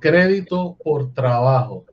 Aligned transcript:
crédito 0.00 0.76
por 0.82 1.12
trabajo. 1.12 1.84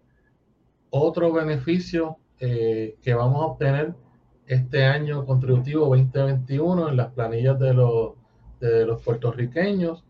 Otro 0.89 1.31
beneficio 1.31 2.17
eh, 2.39 2.97
que 3.01 3.13
vamos 3.13 3.41
a 3.41 3.47
obtener 3.47 3.93
este 4.47 4.85
año 4.85 5.25
contributivo 5.25 5.87
2021 5.87 6.89
en 6.89 6.97
las 6.97 7.11
planillas 7.11 7.59
de 7.59 7.73
los, 7.73 8.13
de 8.59 8.85
los 8.85 9.01
puertorriqueños 9.01 10.03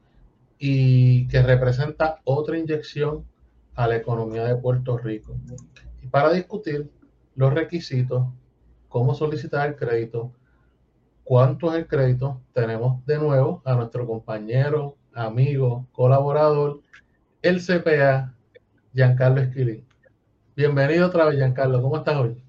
y 0.59 1.27
que 1.27 1.41
representa 1.41 2.21
otra 2.23 2.57
inyección 2.57 3.25
a 3.75 3.87
la 3.87 3.97
economía 3.97 4.43
de 4.45 4.55
Puerto 4.55 4.97
Rico. 4.97 5.35
Y 6.01 6.07
para 6.07 6.31
discutir 6.31 6.89
los 7.35 7.53
requisitos, 7.53 8.27
cómo 8.89 9.13
solicitar 9.13 9.69
el 9.69 9.75
crédito, 9.75 10.31
cuánto 11.23 11.71
es 11.71 11.79
el 11.79 11.87
crédito, 11.87 12.41
tenemos 12.53 13.05
de 13.05 13.17
nuevo 13.17 13.61
a 13.65 13.75
nuestro 13.75 14.07
compañero, 14.07 14.95
amigo, 15.13 15.85
colaborador, 15.91 16.81
el 17.47 17.61
CPA, 17.61 18.33
Giancarlo 18.93 19.39
Esquilín. 19.39 19.87
Bienvenido 20.53 21.07
otra 21.07 21.25
vez, 21.25 21.37
Giancarlo. 21.37 21.81
¿Cómo 21.81 21.95
estás 21.95 22.17
hoy? 22.17 22.43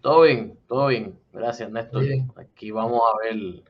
Todo 0.00 0.22
bien, 0.22 0.56
todo 0.68 0.86
bien. 0.86 1.18
Gracias, 1.32 1.68
Néstor. 1.68 2.04
Aquí 2.36 2.70
vamos 2.70 3.00
a 3.00 3.24
ver 3.24 3.64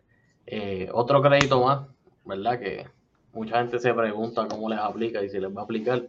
eh, 0.45 0.91
otro 0.93 1.23
crédito 1.23 1.65
más, 1.65 1.89
¿verdad? 2.27 2.59
Que 2.59 2.87
mucha 3.33 3.59
gente 3.61 3.79
se 3.79 3.95
pregunta 3.95 4.47
cómo 4.49 4.69
les 4.69 4.81
aplica 4.81 5.23
y 5.23 5.31
si 5.31 5.41
les 5.41 5.51
va 5.51 5.63
a 5.63 5.65
aplicar. 5.65 6.07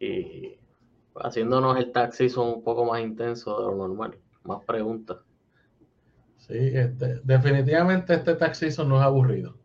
Y 0.00 0.56
haciéndonos 1.14 1.76
el 1.76 1.92
taxi 1.92 2.28
son 2.28 2.48
un 2.48 2.64
poco 2.64 2.84
más 2.84 3.02
intenso 3.02 3.56
de 3.60 3.66
lo 3.66 3.76
normal, 3.86 4.18
más 4.42 4.64
preguntas. 4.64 5.18
Sí, 6.38 6.58
este, 6.58 7.20
definitivamente 7.22 8.14
este 8.14 8.34
taxi 8.34 8.66
no 8.84 8.96
es 8.96 9.02
aburrido. 9.02 9.61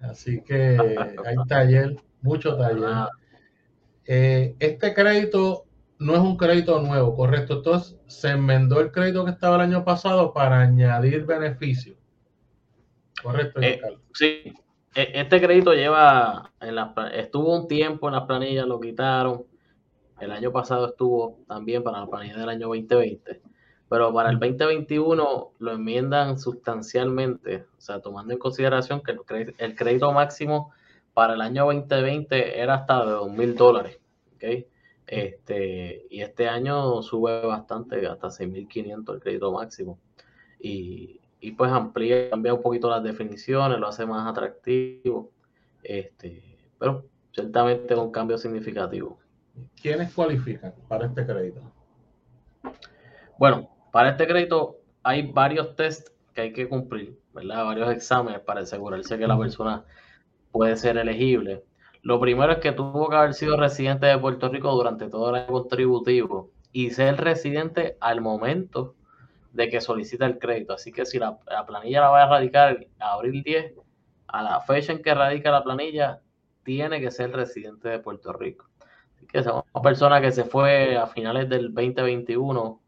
Así 0.00 0.42
que 0.42 0.76
hay 1.24 1.36
taller, 1.48 1.96
mucho 2.22 2.56
taller. 2.56 3.08
Eh, 4.06 4.56
este 4.58 4.94
crédito 4.94 5.66
no 5.98 6.14
es 6.14 6.20
un 6.20 6.36
crédito 6.36 6.80
nuevo, 6.80 7.14
correcto. 7.14 7.58
Entonces 7.58 7.98
se 8.06 8.30
enmendó 8.30 8.80
el 8.80 8.90
crédito 8.90 9.24
que 9.24 9.30
estaba 9.30 9.56
el 9.56 9.62
año 9.62 9.84
pasado 9.84 10.32
para 10.32 10.60
añadir 10.60 11.26
beneficios. 11.26 11.96
Correcto, 13.22 13.60
eh, 13.60 13.80
Sí, 14.14 14.54
e, 14.94 15.12
este 15.14 15.40
crédito 15.40 15.74
lleva, 15.74 16.52
en 16.60 16.74
la, 16.74 16.94
estuvo 17.14 17.54
un 17.54 17.68
tiempo 17.68 18.08
en 18.08 18.14
las 18.14 18.24
planillas, 18.24 18.66
lo 18.66 18.80
quitaron. 18.80 19.44
El 20.18 20.32
año 20.32 20.50
pasado 20.52 20.88
estuvo 20.88 21.40
también 21.46 21.82
para 21.82 22.00
la 22.00 22.06
planilla 22.06 22.38
del 22.38 22.48
año 22.48 22.68
2020, 22.68 23.40
pero 23.90 24.14
para 24.14 24.30
el 24.30 24.38
2021 24.38 25.50
lo 25.58 25.72
enmiendan 25.72 26.38
sustancialmente, 26.38 27.66
o 27.76 27.80
sea, 27.80 28.00
tomando 28.00 28.32
en 28.32 28.38
consideración 28.38 29.02
que 29.02 29.16
el 29.58 29.74
crédito, 29.74 30.12
máximo 30.12 30.72
para 31.12 31.34
el 31.34 31.40
año 31.40 31.64
2020 31.64 32.60
era 32.60 32.74
hasta 32.74 33.04
de 33.04 33.10
2 33.10 33.32
mil 33.32 33.56
dólares. 33.56 33.98
¿okay? 34.36 34.68
Este, 35.08 36.06
y 36.08 36.20
este 36.20 36.48
año 36.48 37.02
sube 37.02 37.44
bastante, 37.44 38.06
hasta 38.06 38.28
6.500 38.28 39.12
el 39.12 39.20
crédito 39.20 39.50
máximo. 39.50 39.98
Y, 40.60 41.20
y 41.40 41.50
pues 41.50 41.72
amplía, 41.72 42.30
cambia 42.30 42.54
un 42.54 42.62
poquito 42.62 42.88
las 42.88 43.02
definiciones, 43.02 43.80
lo 43.80 43.88
hace 43.88 44.06
más 44.06 44.30
atractivo, 44.30 45.32
este, 45.82 46.60
pero 46.78 47.06
ciertamente 47.32 47.92
es 47.92 47.98
un 47.98 48.12
cambio 48.12 48.38
significativo. 48.38 49.18
¿Quiénes 49.82 50.14
cualifican 50.14 50.74
para 50.86 51.06
este 51.06 51.26
crédito? 51.26 51.60
Bueno, 53.36 53.68
para 53.90 54.10
este 54.10 54.26
crédito 54.26 54.78
hay 55.02 55.30
varios 55.30 55.76
test 55.76 56.08
que 56.34 56.42
hay 56.42 56.52
que 56.52 56.68
cumplir, 56.68 57.18
¿verdad? 57.32 57.64
Varios 57.64 57.90
exámenes 57.90 58.40
para 58.40 58.60
asegurarse 58.60 59.18
que 59.18 59.26
la 59.26 59.38
persona 59.38 59.84
puede 60.52 60.76
ser 60.76 60.98
elegible. 60.98 61.64
Lo 62.02 62.18
primero 62.20 62.52
es 62.52 62.58
que 62.58 62.72
tuvo 62.72 63.08
que 63.08 63.16
haber 63.16 63.34
sido 63.34 63.56
residente 63.56 64.06
de 64.06 64.18
Puerto 64.18 64.48
Rico 64.48 64.72
durante 64.72 65.08
todo 65.08 65.30
el 65.30 65.42
año 65.42 65.52
contributivo 65.52 66.50
y 66.72 66.90
ser 66.90 67.20
residente 67.20 67.96
al 68.00 68.20
momento 68.20 68.94
de 69.52 69.68
que 69.68 69.80
solicita 69.80 70.26
el 70.26 70.38
crédito. 70.38 70.74
Así 70.74 70.92
que 70.92 71.04
si 71.04 71.18
la, 71.18 71.38
planilla 71.66 72.00
la 72.00 72.08
va 72.10 72.22
a 72.22 72.28
radicar 72.28 72.86
a 73.00 73.12
abril 73.12 73.42
10, 73.42 73.74
a 74.28 74.42
la 74.42 74.60
fecha 74.60 74.92
en 74.92 75.02
que 75.02 75.14
radica 75.14 75.50
la 75.50 75.64
planilla, 75.64 76.20
tiene 76.62 77.00
que 77.00 77.10
ser 77.10 77.32
residente 77.32 77.88
de 77.88 77.98
Puerto 77.98 78.32
Rico. 78.32 78.66
Así 79.16 79.26
que 79.26 79.38
esa 79.38 79.54
una 79.54 79.82
persona 79.82 80.20
que 80.20 80.30
se 80.30 80.44
fue 80.44 80.96
a 80.96 81.06
finales 81.06 81.48
del 81.48 81.74
2021 81.74 82.80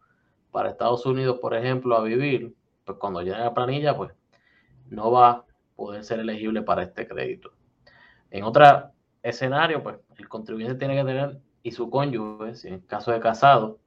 para 0.52 0.70
Estados 0.70 1.04
Unidos, 1.06 1.38
por 1.40 1.54
ejemplo, 1.54 1.96
a 1.96 2.02
vivir, 2.04 2.54
pues 2.84 2.98
cuando 2.98 3.22
llegue 3.22 3.38
la 3.38 3.54
planilla, 3.54 3.96
pues 3.96 4.12
no 4.88 5.10
va 5.10 5.30
a 5.30 5.44
poder 5.74 6.04
ser 6.04 6.20
elegible 6.20 6.62
para 6.62 6.82
este 6.82 7.08
crédito. 7.08 7.52
En 8.30 8.44
otro 8.44 8.92
escenario, 9.22 9.82
pues 9.82 9.96
el 10.18 10.28
contribuyente 10.28 10.76
tiene 10.76 10.94
que 10.94 11.04
tener 11.04 11.40
y 11.62 11.72
su 11.72 11.90
cónyuge, 11.90 12.54
si 12.54 12.68
en 12.68 12.80
caso 12.80 13.12
de 13.12 13.20
casado, 13.20 13.78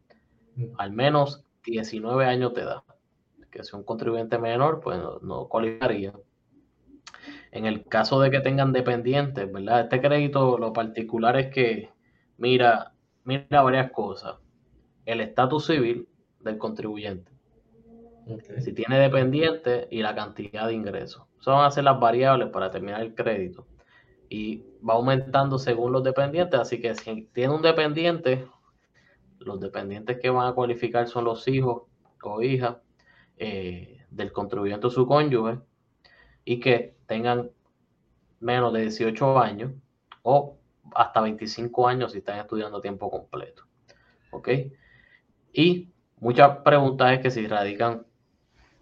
al 0.77 0.91
menos 0.91 1.43
19 1.65 2.25
años 2.25 2.53
de 2.53 2.61
edad. 2.61 2.83
Que 3.51 3.63
sea 3.63 3.79
un 3.79 3.85
contribuyente 3.85 4.37
menor, 4.37 4.81
pues 4.81 4.99
no, 5.21 5.47
cualificaría. 5.47 6.13
En 7.51 7.65
el 7.65 7.85
caso 7.85 8.19
de 8.19 8.31
que 8.31 8.41
tengan 8.41 8.73
dependientes, 8.73 9.51
¿verdad? 9.51 9.81
Este 9.81 10.01
crédito, 10.01 10.57
lo 10.57 10.73
particular 10.73 11.37
es 11.37 11.47
que 11.53 11.89
mira, 12.37 12.93
mira 13.23 13.61
varias 13.61 13.91
cosas. 13.91 14.35
El 15.05 15.21
estatus 15.21 15.67
civil 15.67 16.09
del 16.45 16.57
contribuyente. 16.57 17.31
Si 18.59 18.73
tiene 18.73 18.97
dependiente 18.97 19.87
y 19.91 20.01
la 20.01 20.15
cantidad 20.15 20.67
de 20.67 20.73
ingresos. 20.73 21.23
Eso 21.39 21.51
van 21.51 21.65
a 21.65 21.71
ser 21.71 21.83
las 21.83 21.99
variables 21.99 22.49
para 22.49 22.67
determinar 22.67 23.01
el 23.01 23.13
crédito. 23.13 23.67
Y 24.29 24.63
va 24.87 24.95
aumentando 24.95 25.59
según 25.59 25.91
los 25.91 26.03
dependientes. 26.03 26.59
Así 26.59 26.81
que 26.81 26.95
si 26.95 27.29
tiene 27.33 27.53
un 27.53 27.61
dependiente, 27.61 28.47
los 29.39 29.59
dependientes 29.59 30.17
que 30.19 30.29
van 30.29 30.47
a 30.47 30.53
cualificar 30.53 31.07
son 31.07 31.25
los 31.25 31.47
hijos 31.47 31.83
o 32.23 32.41
hijas 32.41 32.77
eh, 33.37 34.03
del 34.09 34.31
contribuyente 34.31 34.87
o 34.87 34.89
su 34.89 35.05
cónyuge 35.05 35.59
y 36.43 36.59
que 36.59 36.95
tengan 37.05 37.51
menos 38.39 38.73
de 38.73 38.81
18 38.81 39.39
años 39.39 39.71
o 40.23 40.57
hasta 40.95 41.21
25 41.21 41.87
años 41.87 42.13
si 42.13 42.19
están 42.19 42.39
estudiando 42.39 42.77
a 42.77 42.81
tiempo 42.81 43.11
completo. 43.11 43.63
¿Ok? 44.31 44.49
Y 45.53 45.89
muchas 46.25 46.57
preguntas 46.63 47.11
es 47.13 47.19
que 47.19 47.29
si 47.29 47.45
radican 47.45 48.03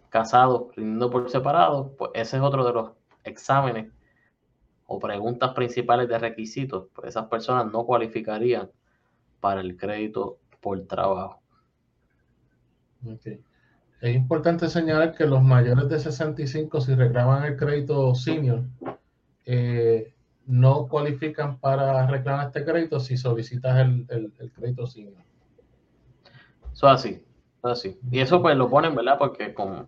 casados, 0.08 0.74
rindiendo 0.78 1.10
por 1.10 1.30
separado, 1.30 1.94
pues 1.98 2.12
ese 2.14 2.38
es 2.38 2.42
otro 2.42 2.66
de 2.66 2.72
los 2.72 2.92
exámenes 3.26 3.92
o 4.86 4.98
preguntas 4.98 5.54
principales 5.54 6.08
de 6.08 6.20
requisitos. 6.20 6.88
Pues 6.96 7.10
esas 7.10 7.26
personas 7.26 7.70
no 7.70 7.86
cualificarían 7.86 8.72
para 9.42 9.60
el 9.60 9.76
crédito 9.76 10.40
por 10.62 10.88
trabajo. 10.88 11.42
Es 14.00 14.16
importante 14.16 14.70
señalar 14.70 15.14
que 15.14 15.26
los 15.26 15.44
mayores 15.44 15.90
de 15.90 16.00
65, 16.00 16.80
si 16.80 16.96
reclaman 16.96 17.44
el 17.44 17.58
crédito 17.58 18.16
senior, 18.16 18.64
eh, 19.46 20.14
no 20.46 20.88
cualifican 20.88 21.60
para 21.60 22.08
reclamar 22.08 22.48
este 22.48 22.64
crédito 22.64 23.02
si 23.02 23.18
solicitas 23.18 23.78
el, 23.80 24.32
crédito 24.56 24.88
senior. 24.88 25.22
Eso 26.72 26.88
así, 26.88 27.22
así. 27.72 27.98
Y 28.12 28.20
eso 28.20 28.42
pues 28.42 28.56
lo 28.58 28.70
ponen, 28.70 28.96
¿verdad? 28.96 29.18
Porque 29.18 29.54
con, 29.54 29.88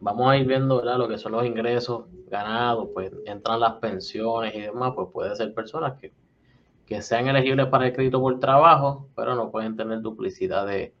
vamos 0.00 0.30
a 0.30 0.36
ir 0.36 0.46
viendo, 0.46 0.78
¿verdad? 0.78 0.98
Lo 0.98 1.08
que 1.08 1.18
son 1.18 1.32
los 1.32 1.46
ingresos 1.46 2.04
ganados, 2.28 2.88
pues 2.94 3.12
entran 3.26 3.60
las 3.60 3.74
pensiones 3.74 4.54
y 4.54 4.60
demás, 4.60 4.92
pues 4.94 5.08
puede 5.12 5.34
ser 5.36 5.52
personas 5.54 5.98
que 5.98 6.12
que 6.90 7.02
sean 7.02 7.28
elegibles 7.28 7.68
para 7.68 7.86
el 7.86 7.92
crédito 7.92 8.20
por 8.20 8.40
trabajo, 8.40 9.08
pero 9.14 9.36
no 9.36 9.52
pueden 9.52 9.76
tener 9.76 10.00
duplicidad 10.00 10.66
de, 10.66 10.92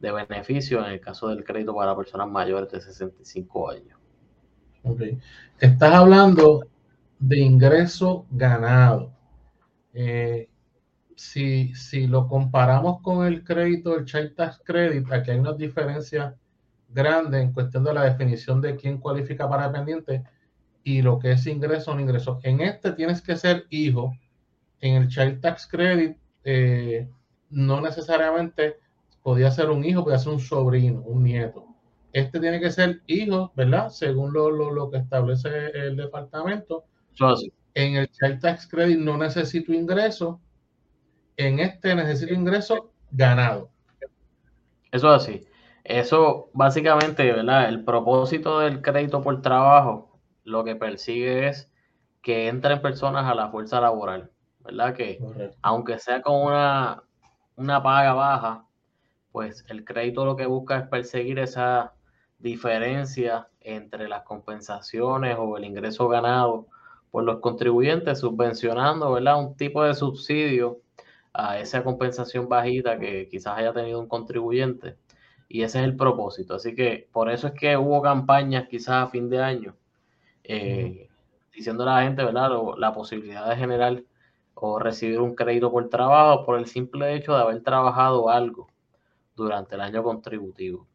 de 0.00 0.10
beneficios 0.10 0.82
en 0.86 0.92
el 0.92 1.00
caso 1.00 1.28
del 1.28 1.44
crédito 1.44 1.74
para 1.74 1.94
personas 1.94 2.26
mayores 2.26 2.72
de 2.72 2.80
65 2.80 3.70
años. 3.70 3.98
Ok. 4.82 5.02
Estás 5.60 5.92
hablando 5.92 6.66
de 7.18 7.38
ingreso 7.38 8.24
ganado. 8.30 9.12
Eh, 9.92 10.48
si, 11.16 11.74
si, 11.74 12.06
lo 12.06 12.28
comparamos 12.28 13.00
con 13.02 13.26
el 13.26 13.42
crédito, 13.42 13.96
el 13.96 14.04
Child 14.04 14.34
Tax 14.34 14.62
Credit, 14.64 15.10
aquí 15.12 15.32
hay 15.32 15.38
una 15.38 15.54
diferencia 15.54 16.36
grande 16.88 17.40
en 17.40 17.52
cuestión 17.52 17.84
de 17.84 17.94
la 17.94 18.04
definición 18.04 18.60
de 18.60 18.76
quién 18.76 18.98
cualifica 18.98 19.48
para 19.48 19.68
dependiente 19.68 20.22
y 20.84 21.02
lo 21.02 21.18
que 21.18 21.32
es 21.32 21.46
ingreso 21.46 21.90
o 21.90 21.94
no 21.94 22.00
ingreso. 22.00 22.38
En 22.42 22.60
este 22.60 22.92
tienes 22.92 23.20
que 23.20 23.36
ser 23.36 23.66
hijo 23.70 24.16
en 24.80 25.02
el 25.02 25.08
Child 25.08 25.40
Tax 25.40 25.66
Credit 25.66 26.16
eh, 26.44 27.08
no 27.50 27.80
necesariamente 27.80 28.76
podía 29.22 29.50
ser 29.50 29.70
un 29.70 29.84
hijo, 29.84 30.04
podía 30.04 30.18
ser 30.18 30.32
un 30.32 30.40
sobrino, 30.40 31.00
un 31.00 31.24
nieto. 31.24 31.66
Este 32.12 32.38
tiene 32.38 32.60
que 32.60 32.70
ser 32.70 33.02
hijo, 33.06 33.52
¿verdad? 33.56 33.90
Según 33.90 34.32
lo, 34.32 34.90
que 34.90 34.98
establece 34.98 35.48
el 35.74 35.96
departamento. 35.96 36.84
En 37.74 37.96
el 37.96 38.08
Child 38.08 38.40
Tax 38.40 38.68
Credit 38.68 38.98
no 38.98 39.18
necesito 39.18 39.72
ingreso. 39.72 40.40
En 41.36 41.58
este 41.58 41.94
necesito 41.94 42.34
ingreso 42.34 42.92
ganado. 43.10 43.70
Eso 44.90 45.14
es 45.14 45.22
así. 45.22 45.46
Eso 45.84 46.50
básicamente, 46.52 47.30
¿verdad? 47.30 47.68
El 47.68 47.84
propósito 47.84 48.60
del 48.60 48.82
crédito 48.82 49.22
por 49.22 49.42
trabajo 49.42 50.18
lo 50.44 50.64
que 50.64 50.76
persigue 50.76 51.48
es 51.48 51.70
que 52.22 52.48
entren 52.48 52.80
personas 52.80 53.24
a 53.30 53.34
la 53.34 53.50
fuerza 53.50 53.80
laboral 53.80 54.30
¿verdad? 54.66 54.94
Que 54.94 55.18
aunque 55.62 55.98
sea 55.98 56.20
con 56.22 56.42
una, 56.42 57.02
una 57.56 57.82
paga 57.82 58.14
baja, 58.14 58.66
pues 59.32 59.64
el 59.68 59.84
crédito 59.84 60.24
lo 60.24 60.36
que 60.36 60.46
busca 60.46 60.78
es 60.78 60.88
perseguir 60.88 61.38
esa 61.38 61.94
diferencia 62.38 63.48
entre 63.60 64.08
las 64.08 64.22
compensaciones 64.24 65.36
o 65.38 65.56
el 65.56 65.64
ingreso 65.64 66.08
ganado 66.08 66.66
por 67.10 67.24
los 67.24 67.40
contribuyentes, 67.40 68.20
subvencionando, 68.20 69.12
¿verdad? 69.12 69.38
Un 69.38 69.56
tipo 69.56 69.84
de 69.84 69.94
subsidio 69.94 70.80
a 71.38 71.58
esa 71.60 71.84
compensación 71.84 72.48
bajita 72.48 72.98
que 72.98 73.28
quizás 73.28 73.58
haya 73.58 73.72
tenido 73.72 74.00
un 74.00 74.08
contribuyente. 74.08 74.96
Y 75.48 75.62
ese 75.62 75.80
es 75.80 75.84
el 75.84 75.96
propósito. 75.96 76.54
Así 76.54 76.74
que 76.74 77.08
por 77.12 77.30
eso 77.30 77.48
es 77.48 77.54
que 77.54 77.76
hubo 77.76 78.02
campañas 78.02 78.68
quizás 78.68 79.04
a 79.04 79.08
fin 79.08 79.28
de 79.28 79.42
año, 79.42 79.76
eh, 80.44 81.08
diciendo 81.52 81.82
a 81.84 81.86
la 81.86 82.02
gente, 82.02 82.24
¿verdad? 82.24 82.50
la 82.78 82.92
posibilidad 82.94 83.48
de 83.48 83.56
generar 83.56 84.02
o 84.54 84.78
recibir 84.78 85.20
un 85.20 85.34
crédito 85.34 85.70
por 85.70 85.88
trabajo 85.90 86.44
por 86.46 86.58
el 86.58 86.66
simple 86.66 87.14
hecho 87.14 87.34
de 87.34 87.42
haber 87.42 87.62
trabajado 87.62 88.30
algo 88.30 88.68
durante 89.36 89.74
el 89.74 89.82
año 89.82 90.02
contributivo. 90.02 90.86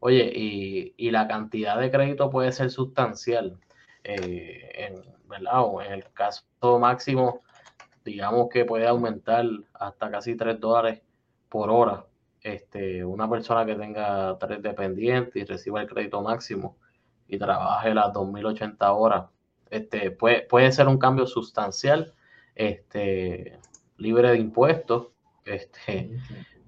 Oye, 0.00 0.32
y, 0.34 1.10
la 1.10 1.26
cantidad 1.26 1.78
de 1.78 1.90
crédito 1.90 2.30
puede 2.30 2.52
ser 2.52 2.70
sustancial, 2.70 3.58
eh, 4.04 4.70
en, 4.74 5.02
¿verdad? 5.28 5.62
O 5.64 5.82
en 5.82 5.92
el 5.92 6.04
caso 6.12 6.44
máximo, 6.78 7.42
digamos 8.04 8.48
que 8.50 8.64
puede 8.64 8.86
aumentar 8.86 9.44
hasta 9.74 10.10
casi 10.10 10.36
3 10.36 10.60
dólares 10.60 11.02
por 11.48 11.70
hora. 11.70 12.06
Este, 12.40 13.04
una 13.04 13.28
persona 13.28 13.66
que 13.66 13.74
tenga 13.74 14.38
tres 14.38 14.62
dependientes 14.62 15.34
y 15.36 15.44
reciba 15.44 15.80
el 15.80 15.88
crédito 15.88 16.22
máximo 16.22 16.76
y 17.26 17.36
trabaje 17.38 17.92
las 17.92 18.12
2.080 18.12 18.76
horas, 18.96 19.26
este, 19.70 20.10
puede, 20.12 20.42
puede 20.42 20.72
ser 20.72 20.88
un 20.88 20.98
cambio 20.98 21.26
sustancial, 21.26 22.14
este, 22.54 23.58
libre 23.98 24.30
de 24.30 24.38
impuestos, 24.38 25.08
este, 25.44 26.10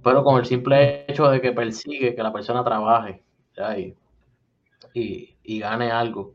pero 0.02 0.24
con 0.24 0.38
el 0.38 0.46
simple 0.46 1.04
hecho 1.08 1.30
de 1.30 1.40
que 1.40 1.52
persigue 1.52 2.14
que 2.14 2.22
la 2.22 2.32
persona 2.32 2.64
trabaje 2.64 3.22
y, 4.94 5.58
gane 5.60 5.90
algo. 5.90 6.34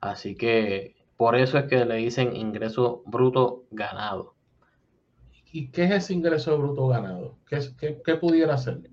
Así 0.00 0.34
que 0.34 0.96
por 1.22 1.36
eso 1.36 1.56
es 1.56 1.66
que 1.66 1.84
le 1.84 1.94
dicen 1.94 2.34
ingreso 2.34 3.04
bruto 3.06 3.62
ganado. 3.70 4.34
¿Y 5.52 5.68
qué 5.68 5.84
es 5.84 5.92
ese 5.92 6.14
ingreso 6.14 6.58
bruto 6.58 6.88
ganado? 6.88 7.36
¿Qué, 7.46 7.60
qué, 8.04 8.16
pudiera 8.16 8.58
ser? 8.58 8.90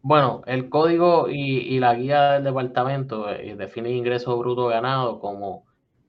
Bueno, 0.00 0.42
el 0.46 0.68
código 0.68 1.28
y, 1.28 1.80
la 1.80 1.94
guía 1.94 2.34
del 2.34 2.44
departamento 2.44 3.28
eh, 3.28 3.56
define 3.56 3.90
ingreso 3.90 4.38
bruto 4.38 4.68
ganado 4.68 5.18
como 5.18 5.64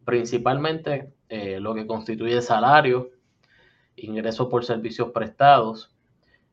principalmente 0.05 1.11
eh, 1.27 1.59
lo 1.59 1.73
que 1.73 1.87
constituye 1.87 2.39
salario, 2.43 3.09
ingresos 3.95 4.47
por 4.47 4.63
servicios 4.63 5.09
prestados, 5.09 5.91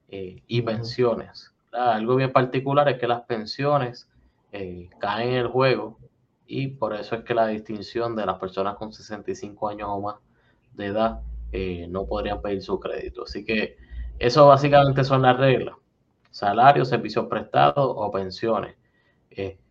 eh, 0.09 0.43
y 0.47 0.63
pensiones. 0.63 1.53
Algo 1.73 2.17
bien 2.17 2.33
particular 2.33 2.89
es 2.89 2.99
que 2.99 3.07
las 3.07 3.21
pensiones 3.21 4.09
eh, 4.51 4.89
caen 4.99 5.29
en 5.29 5.37
el 5.37 5.49
juego 5.49 5.99
y 6.51 6.67
por 6.67 6.95
eso 6.95 7.15
es 7.15 7.23
que 7.23 7.33
la 7.33 7.47
distinción 7.47 8.17
de 8.17 8.27
las 8.27 8.37
personas 8.41 8.75
con 8.75 8.93
65 8.93 9.69
años 9.69 9.89
o 9.89 10.01
más 10.01 10.17
de 10.75 10.87
edad 10.87 11.21
eh, 11.53 11.87
no 11.89 12.07
podrían 12.07 12.43
pedir 12.43 12.61
su 12.61 12.81
crédito. 12.81 13.23
Así 13.23 13.45
que 13.45 13.77
eso 14.19 14.49
básicamente 14.49 15.05
son 15.05 15.23
las 15.23 15.37
reglas. 15.37 15.77
Salarios, 16.33 16.89
servicios 16.89 17.27
prestados 17.27 17.95
o 17.97 18.11
pensiones. 18.11 18.75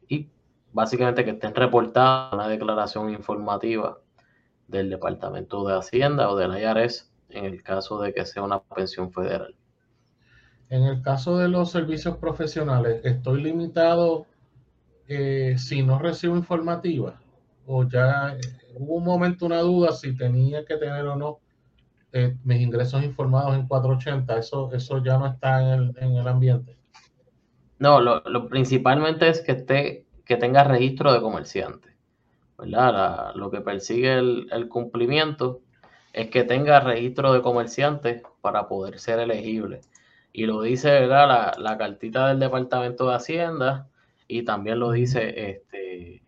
y 0.07 0.29
básicamente 0.71 1.25
que 1.25 1.31
estén 1.31 1.53
reportadas 1.53 2.31
una 2.31 2.47
declaración 2.47 3.09
informativa 3.09 3.99
del 4.67 4.89
Departamento 4.89 5.67
de 5.67 5.77
Hacienda 5.77 6.29
o 6.29 6.37
del 6.37 6.57
IRS 6.57 7.11
en 7.29 7.43
el 7.43 7.61
caso 7.61 7.99
de 7.99 8.13
que 8.13 8.25
sea 8.25 8.43
una 8.43 8.61
pensión 8.61 9.11
federal. 9.11 9.53
En 10.69 10.83
el 10.83 11.01
caso 11.01 11.37
de 11.37 11.49
los 11.49 11.71
servicios 11.71 12.15
profesionales, 12.17 13.01
¿estoy 13.03 13.41
limitado 13.43 14.27
si 15.57 15.83
no 15.83 15.99
recibo 15.99 16.35
informativa? 16.35 17.19
¿O 17.65 17.83
ya 17.87 18.35
eh, 18.35 18.39
hubo 18.75 18.95
un 18.95 19.03
momento 19.03 19.45
una 19.45 19.59
duda 19.59 19.91
si 19.91 20.15
tenía 20.15 20.65
que 20.65 20.77
tener 20.77 21.05
o 21.05 21.15
no 21.15 21.39
eh, 22.11 22.35
mis 22.43 22.61
ingresos 22.61 23.03
informados 23.03 23.55
en 23.55 23.67
480? 23.67 24.37
Eso, 24.37 24.71
eso 24.73 25.03
ya 25.03 25.17
no 25.17 25.27
está 25.27 25.73
en 25.73 25.95
el, 25.97 26.27
ambiente. 26.27 26.77
No, 27.77 27.99
lo, 28.01 28.47
principalmente 28.49 29.29
es 29.29 29.41
que, 29.41 29.53
esté, 29.53 30.05
que 30.25 30.37
tenga 30.37 30.63
registro 30.63 31.13
de 31.13 31.21
comerciante. 31.21 31.89
¿verdad? 32.57 33.33
lo 33.35 33.51
que 33.51 33.61
persigue 33.61 34.17
el, 34.17 34.47
el 34.51 34.67
cumplimiento 34.67 35.61
es 36.11 36.29
que 36.29 36.43
tenga 36.43 36.81
registro 36.81 37.31
de 37.31 37.41
comerciante 37.41 38.21
para 38.41 38.67
poder 38.67 38.99
ser 38.99 39.19
elegible 39.19 39.79
y 40.33 40.45
lo 40.45 40.61
dice 40.61 40.89
¿verdad? 40.89 41.27
La, 41.27 41.53
la, 41.57 41.77
cartita 41.77 42.27
del 42.27 42.39
Departamento 42.39 43.07
de 43.07 43.15
Hacienda 43.15 43.87
y 44.29 44.43
también 44.43 44.79
lo 44.79 44.91
dice 44.91 45.49
este, 45.49 46.21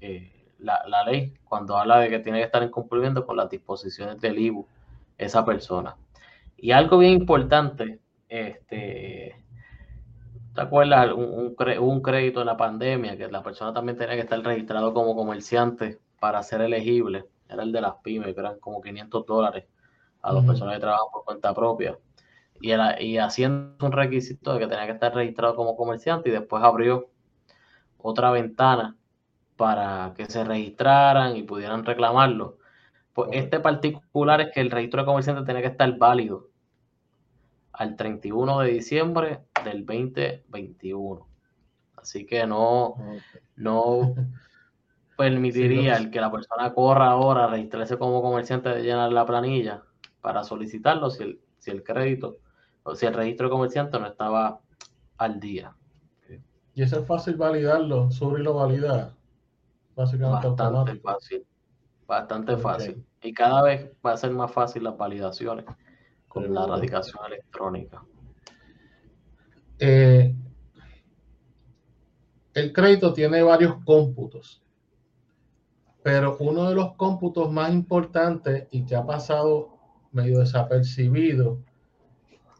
eh, 0.00 0.48
la, 0.58 0.82
la, 0.88 1.04
ley 1.04 1.34
cuando 1.44 1.76
habla 1.76 1.98
de 2.00 2.08
que 2.08 2.18
tiene 2.18 2.38
que 2.38 2.46
estar 2.46 2.62
en 2.62 2.70
cumplimiento 2.70 3.26
con 3.26 3.36
las 3.36 3.50
disposiciones 3.50 4.18
del 4.20 4.38
IBU 4.38 4.66
esa 5.18 5.44
persona. 5.44 5.96
Y 6.56 6.72
algo 6.72 6.98
bien 6.98 7.12
importante, 7.12 8.00
este, 8.26 9.36
¿te 10.54 10.60
acuerdas? 10.60 11.12
Un, 11.12 11.54
un, 11.78 12.02
crédito 12.02 12.40
en 12.40 12.46
la 12.46 12.56
pandemia 12.56 13.18
que 13.18 13.30
la 13.30 13.42
persona 13.42 13.74
también 13.74 13.98
tenía 13.98 14.14
que 14.14 14.22
estar 14.22 14.40
registrado 14.40 14.94
como 14.94 15.14
comerciante 15.14 16.00
para 16.18 16.42
ser 16.42 16.62
elegible. 16.62 17.26
Era 17.50 17.64
el 17.64 17.72
de 17.72 17.82
las 17.82 17.96
pymes, 18.02 18.32
que 18.32 18.40
eran 18.40 18.58
como 18.60 18.80
500 18.80 19.26
dólares 19.26 19.66
a 20.22 20.32
las 20.32 20.44
personas 20.46 20.74
que 20.74 20.80
trabajan 20.80 21.06
por 21.12 21.24
cuenta 21.24 21.52
propia 21.52 21.98
y, 22.62 23.18
haciendo 23.18 23.84
un 23.84 23.92
requisito 23.92 24.54
de 24.54 24.60
que 24.60 24.66
tenía 24.68 24.86
que 24.86 24.92
estar 24.92 25.14
registrado 25.14 25.56
como 25.56 25.76
comerciante 25.76 26.28
y 26.28 26.32
después 26.32 26.62
abrió 26.62 27.10
otra 28.02 28.30
ventana 28.30 28.96
para 29.56 30.12
que 30.16 30.26
se 30.26 30.44
registraran 30.44 31.36
y 31.36 31.42
pudieran 31.42 31.84
reclamarlo. 31.84 32.58
Pues 33.12 33.30
este 33.32 33.60
particular 33.60 34.40
es 34.40 34.52
que 34.52 34.60
el 34.60 34.70
registro 34.70 35.02
de 35.02 35.06
comerciante 35.06 35.44
tenía 35.44 35.62
que 35.62 35.68
estar 35.68 35.96
válido 35.98 36.48
al 37.72 37.96
31 37.96 38.60
de 38.60 38.70
diciembre 38.70 39.40
del 39.64 39.84
2021. 39.84 41.26
Así 41.96 42.26
que 42.26 42.46
no, 42.46 42.96
no 43.56 44.14
permitiría 45.16 45.96
el 45.96 46.10
que 46.10 46.20
la 46.20 46.32
persona 46.32 46.72
corra 46.72 47.10
ahora 47.10 47.44
a 47.44 47.48
registrarse 47.48 47.98
como 47.98 48.22
comerciante 48.22 48.70
de 48.70 48.82
llenar 48.82 49.12
la 49.12 49.26
planilla 49.26 49.82
para 50.20 50.42
solicitarlo 50.42 51.10
si 51.10 51.22
el, 51.22 51.40
si 51.58 51.70
el 51.70 51.82
crédito 51.82 52.38
o 52.82 52.94
si 52.94 53.06
el 53.06 53.14
registro 53.14 53.46
de 53.46 53.52
comerciante 53.52 53.98
no 53.98 54.06
estaba 54.06 54.60
al 55.18 55.38
día. 55.38 55.74
Y 56.74 56.82
eso 56.82 57.00
es 57.00 57.06
fácil 57.06 57.36
validarlo, 57.36 58.10
sobre 58.10 58.42
lo 58.42 58.54
valida. 58.54 59.14
Básicamente 59.94 60.48
bastante 60.48 60.96
fácil. 60.96 61.46
Bastante 62.06 62.56
fácil. 62.56 63.04
Y 63.22 63.32
cada 63.32 63.62
vez 63.62 63.90
va 64.04 64.12
a 64.12 64.16
ser 64.16 64.30
más 64.30 64.50
fácil 64.50 64.84
las 64.84 64.96
validaciones 64.96 65.66
con 66.28 66.52
la 66.52 66.66
radicación 66.66 67.24
electrónica. 67.26 68.02
Eh, 69.78 70.34
el 72.54 72.72
crédito 72.72 73.12
tiene 73.12 73.42
varios 73.42 73.76
cómputos, 73.84 74.62
pero 76.02 76.36
uno 76.40 76.68
de 76.68 76.74
los 76.74 76.94
cómputos 76.94 77.50
más 77.50 77.72
importantes 77.72 78.68
y 78.70 78.84
que 78.84 78.96
ha 78.96 79.04
pasado 79.04 79.78
medio 80.10 80.38
desapercibido 80.38 81.58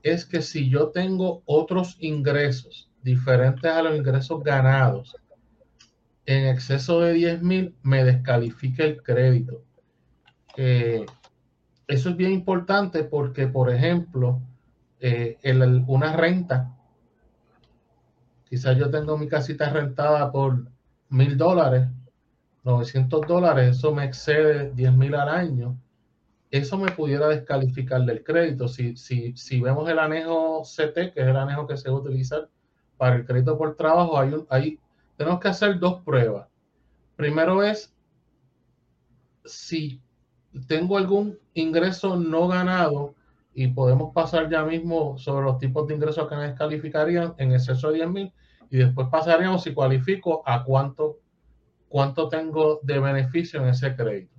es 0.03 0.27
que 0.27 0.43
si 0.43 0.69
yo 0.69 0.89
tengo 0.89 1.43
otros 1.47 1.97
ingresos 2.01 2.92
diferentes 3.03 3.71
a 3.71 3.83
los 3.83 3.97
ingresos 3.97 4.43
ganados 4.43 5.17
en 6.27 6.47
exceso 6.47 7.01
de 7.01 7.13
10 7.13 7.43
mil, 7.43 7.75
me 7.83 8.05
descalifica 8.05 8.85
el 8.85 9.03
crédito. 9.03 9.65
Eh, 10.57 11.05
eso 11.89 12.11
es 12.11 12.17
bien 12.17 12.33
importante 12.33 13.05
porque, 13.05 13.49
por 13.49 13.71
ejemplo, 13.71 14.41
eh, 15.01 15.39
una 15.87 16.13
renta, 16.13 16.77
quizás 18.49 18.77
yo 18.77 18.91
tengo 18.91 19.19
mi 19.19 19.29
casita 19.29 19.71
rentada 19.71 20.31
por 20.31 20.69
mil 21.09 21.37
dólares, 21.37 21.89
900 22.65 23.27
dólares, 23.27 23.77
eso 23.77 23.93
me 23.93 24.05
excede 24.05 24.71
10 24.73 24.93
mil 24.93 25.15
al 25.17 25.29
año 25.29 25.77
eso 26.53 26.77
me 26.77 26.93
pudiera 26.93 27.29
descalificar 27.29 28.03
del 28.05 28.23
crédito. 28.23 28.69
Si, 28.69 28.95
si, 28.95 29.35
si 29.35 29.61
vemos 29.61 29.89
el 29.89 29.99
anejo 29.99 30.63
CT, 30.63 31.15
que 31.15 31.23
es 31.23 31.27
el 31.27 31.37
anejo 31.37 31.67
que 31.67 31.79
se 31.79 31.91
va 31.91 31.97
a 31.97 32.01
utilizar 32.01 32.49
para 32.97 33.17
el 33.17 33.27
crédito 33.27 33.59
por 33.59 33.77
trabajo, 33.77 34.19
hay 34.19 34.33
un, 34.33 34.47
hay, 34.49 34.79
tenemos 35.17 35.41
que 35.41 35.49
hacer 35.49 35.79
dos 35.79 36.03
pruebas. 36.03 36.49
Primero 37.17 37.63
es 37.63 37.95
si 39.45 40.01
tengo 40.67 40.99
algún 40.99 41.39
ingreso 41.55 42.17
no 42.17 42.49
ganado 42.49 43.15
y 43.55 43.69
podemos 43.69 44.13
pasar 44.15 44.49
ya 44.51 44.65
mismo 44.65 45.19
sobre 45.19 45.45
los 45.45 45.59
tipos 45.59 45.87
de 45.87 45.95
ingresos 45.95 46.29
que 46.29 46.37
me 46.37 46.49
descalificarían 46.49 47.35
en 47.39 47.53
exceso 47.53 47.89
de 47.91 47.97
10 47.97 48.11
mil 48.11 48.33
y 48.71 48.79
después 48.79 49.09
pasaríamos 49.11 49.63
si 49.63 49.75
cualifico 49.75 50.43
a 50.47 50.65
cuánto, 50.65 51.19
cuánto 51.89 52.29
tengo 52.29 52.81
de 52.83 52.99
beneficio 52.99 53.61
en 53.61 53.69
ese 53.69 53.95
crédito. 53.95 54.33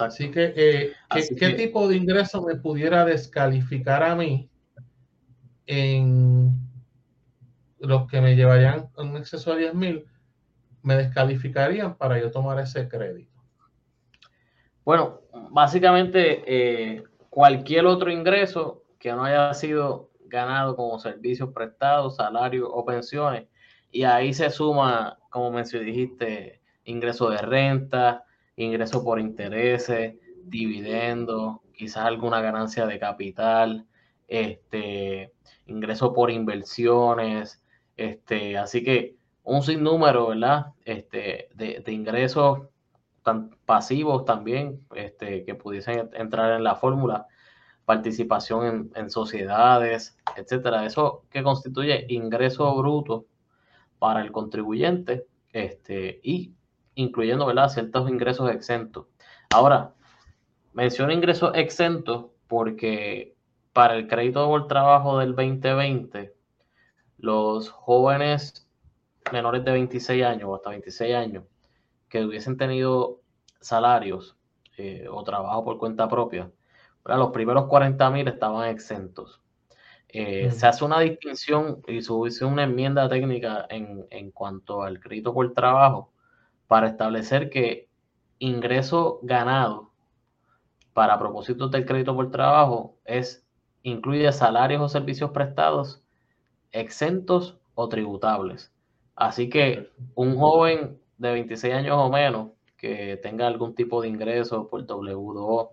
Así 0.00 0.30
que, 0.30 0.52
eh, 0.56 0.92
¿qué, 1.38 1.50
tipo 1.50 1.86
de 1.88 1.96
ingreso 1.96 2.42
me 2.42 2.56
pudiera 2.56 3.04
descalificar 3.04 4.02
a 4.02 4.16
mí 4.16 4.48
en 5.66 6.52
los 7.78 8.06
que 8.06 8.20
me 8.20 8.36
llevarían 8.36 8.88
un 8.96 9.16
exceso 9.16 9.54
de 9.54 9.60
10 9.60 9.74
mil? 9.74 10.06
Me 10.82 10.96
descalificarían 10.96 11.96
para 11.96 12.18
yo 12.18 12.30
tomar 12.30 12.58
ese 12.60 12.88
crédito. 12.88 13.32
Bueno, 14.84 15.20
básicamente 15.50 16.42
eh, 16.46 17.04
cualquier 17.30 17.86
otro 17.86 18.10
ingreso 18.10 18.82
que 18.98 19.12
no 19.12 19.24
haya 19.24 19.52
sido 19.54 20.10
ganado 20.26 20.76
como 20.76 20.98
servicios 20.98 21.50
prestados, 21.54 22.16
salarios 22.16 22.68
o 22.70 22.84
pensiones, 22.84 23.46
y 23.90 24.04
ahí 24.04 24.34
se 24.34 24.50
suma, 24.50 25.18
como 25.30 25.50
me 25.52 25.62
dijiste, 25.62 26.60
ingreso 26.84 27.30
de 27.30 27.38
renta, 27.38 28.24
ingreso 28.56 29.04
por 29.04 29.20
intereses, 29.20 30.16
dividendos, 30.44 31.58
quizás 31.72 32.04
alguna 32.04 32.40
ganancia 32.40 32.86
de 32.86 32.98
capital, 32.98 33.86
este, 34.26 35.32
ingreso 35.94 36.12
por 36.12 36.30
inversiones, 36.30 37.62
este, 37.96 38.58
así 38.58 38.82
que 38.82 39.16
un 39.44 39.62
sinnúmero, 39.62 40.28
¿verdad? 40.28 40.72
Este, 40.84 41.48
de, 41.54 41.84
ingresos 41.92 42.62
tan 43.22 43.50
pasivos 43.64 44.24
también, 44.24 44.80
este, 44.94 45.44
que 45.44 45.54
pudiesen 45.54 46.10
entrar 46.14 46.52
en 46.52 46.64
la 46.64 46.74
fórmula, 46.74 47.26
participación 47.84 48.90
en, 48.94 49.10
sociedades, 49.10 50.16
etcétera. 50.36 50.84
Eso 50.84 51.24
que 51.30 51.42
constituye 51.42 52.06
ingreso 52.08 52.74
bruto 52.76 53.26
para 53.98 54.20
el 54.20 54.32
contribuyente, 54.32 55.26
este, 55.52 56.20
y 56.24 56.54
incluyendo, 56.96 57.46
¿verdad?, 57.46 57.68
ciertos 57.68 58.10
ingresos 58.10 58.50
exentos. 58.50 59.06
Ahora, 59.54 59.94
menciono 60.72 61.12
ingresos 61.12 61.52
exentos 61.54 62.26
porque 62.48 63.33
para 63.74 63.96
el 63.96 64.06
crédito 64.06 64.46
por 64.46 64.68
trabajo 64.68 65.18
del 65.18 65.34
2020, 65.34 66.32
los 67.18 67.68
jóvenes 67.70 68.68
menores 69.32 69.64
de 69.64 69.72
26 69.72 70.24
años 70.24 70.48
o 70.48 70.54
hasta 70.54 70.70
26 70.70 71.14
años 71.14 71.44
que 72.08 72.24
hubiesen 72.24 72.56
tenido 72.56 73.20
salarios 73.60 74.36
eh, 74.76 75.06
o 75.10 75.24
trabajo 75.24 75.64
por 75.64 75.78
cuenta 75.78 76.08
propia, 76.08 76.50
los 77.04 77.30
primeros 77.32 77.66
40 77.66 78.10
mil 78.10 78.28
estaban 78.28 78.68
exentos. 78.68 79.40
Eh, 80.08 80.52
se 80.52 80.66
hace 80.68 80.84
una 80.84 81.00
distinción 81.00 81.82
y 81.88 82.00
se 82.00 82.12
hizo 82.26 82.46
una 82.46 82.62
enmienda 82.62 83.08
técnica 83.08 83.66
en, 83.68 84.06
en, 84.10 84.30
cuanto 84.30 84.84
al 84.84 85.00
crédito 85.00 85.34
por 85.34 85.52
trabajo 85.52 86.12
para 86.68 86.86
establecer 86.86 87.50
que 87.50 87.88
ingreso 88.38 89.18
ganado 89.22 89.90
para 90.92 91.18
propósitos 91.18 91.72
del 91.72 91.84
crédito 91.84 92.14
por 92.14 92.30
trabajo 92.30 92.96
es 93.04 93.43
incluye 93.84 94.32
salarios 94.32 94.82
o 94.82 94.88
servicios 94.88 95.30
prestados 95.30 96.02
exentos 96.72 97.56
o 97.74 97.88
tributables. 97.88 98.72
Así 99.14 99.48
que 99.48 99.90
un 100.16 100.36
joven 100.36 101.00
de 101.18 101.32
26 101.32 101.74
años 101.74 101.96
o 101.98 102.10
menos 102.10 102.50
que 102.76 103.18
tenga 103.22 103.46
algún 103.46 103.74
tipo 103.74 104.02
de 104.02 104.08
ingreso 104.08 104.68
por 104.68 104.84
W2O, 104.86 105.70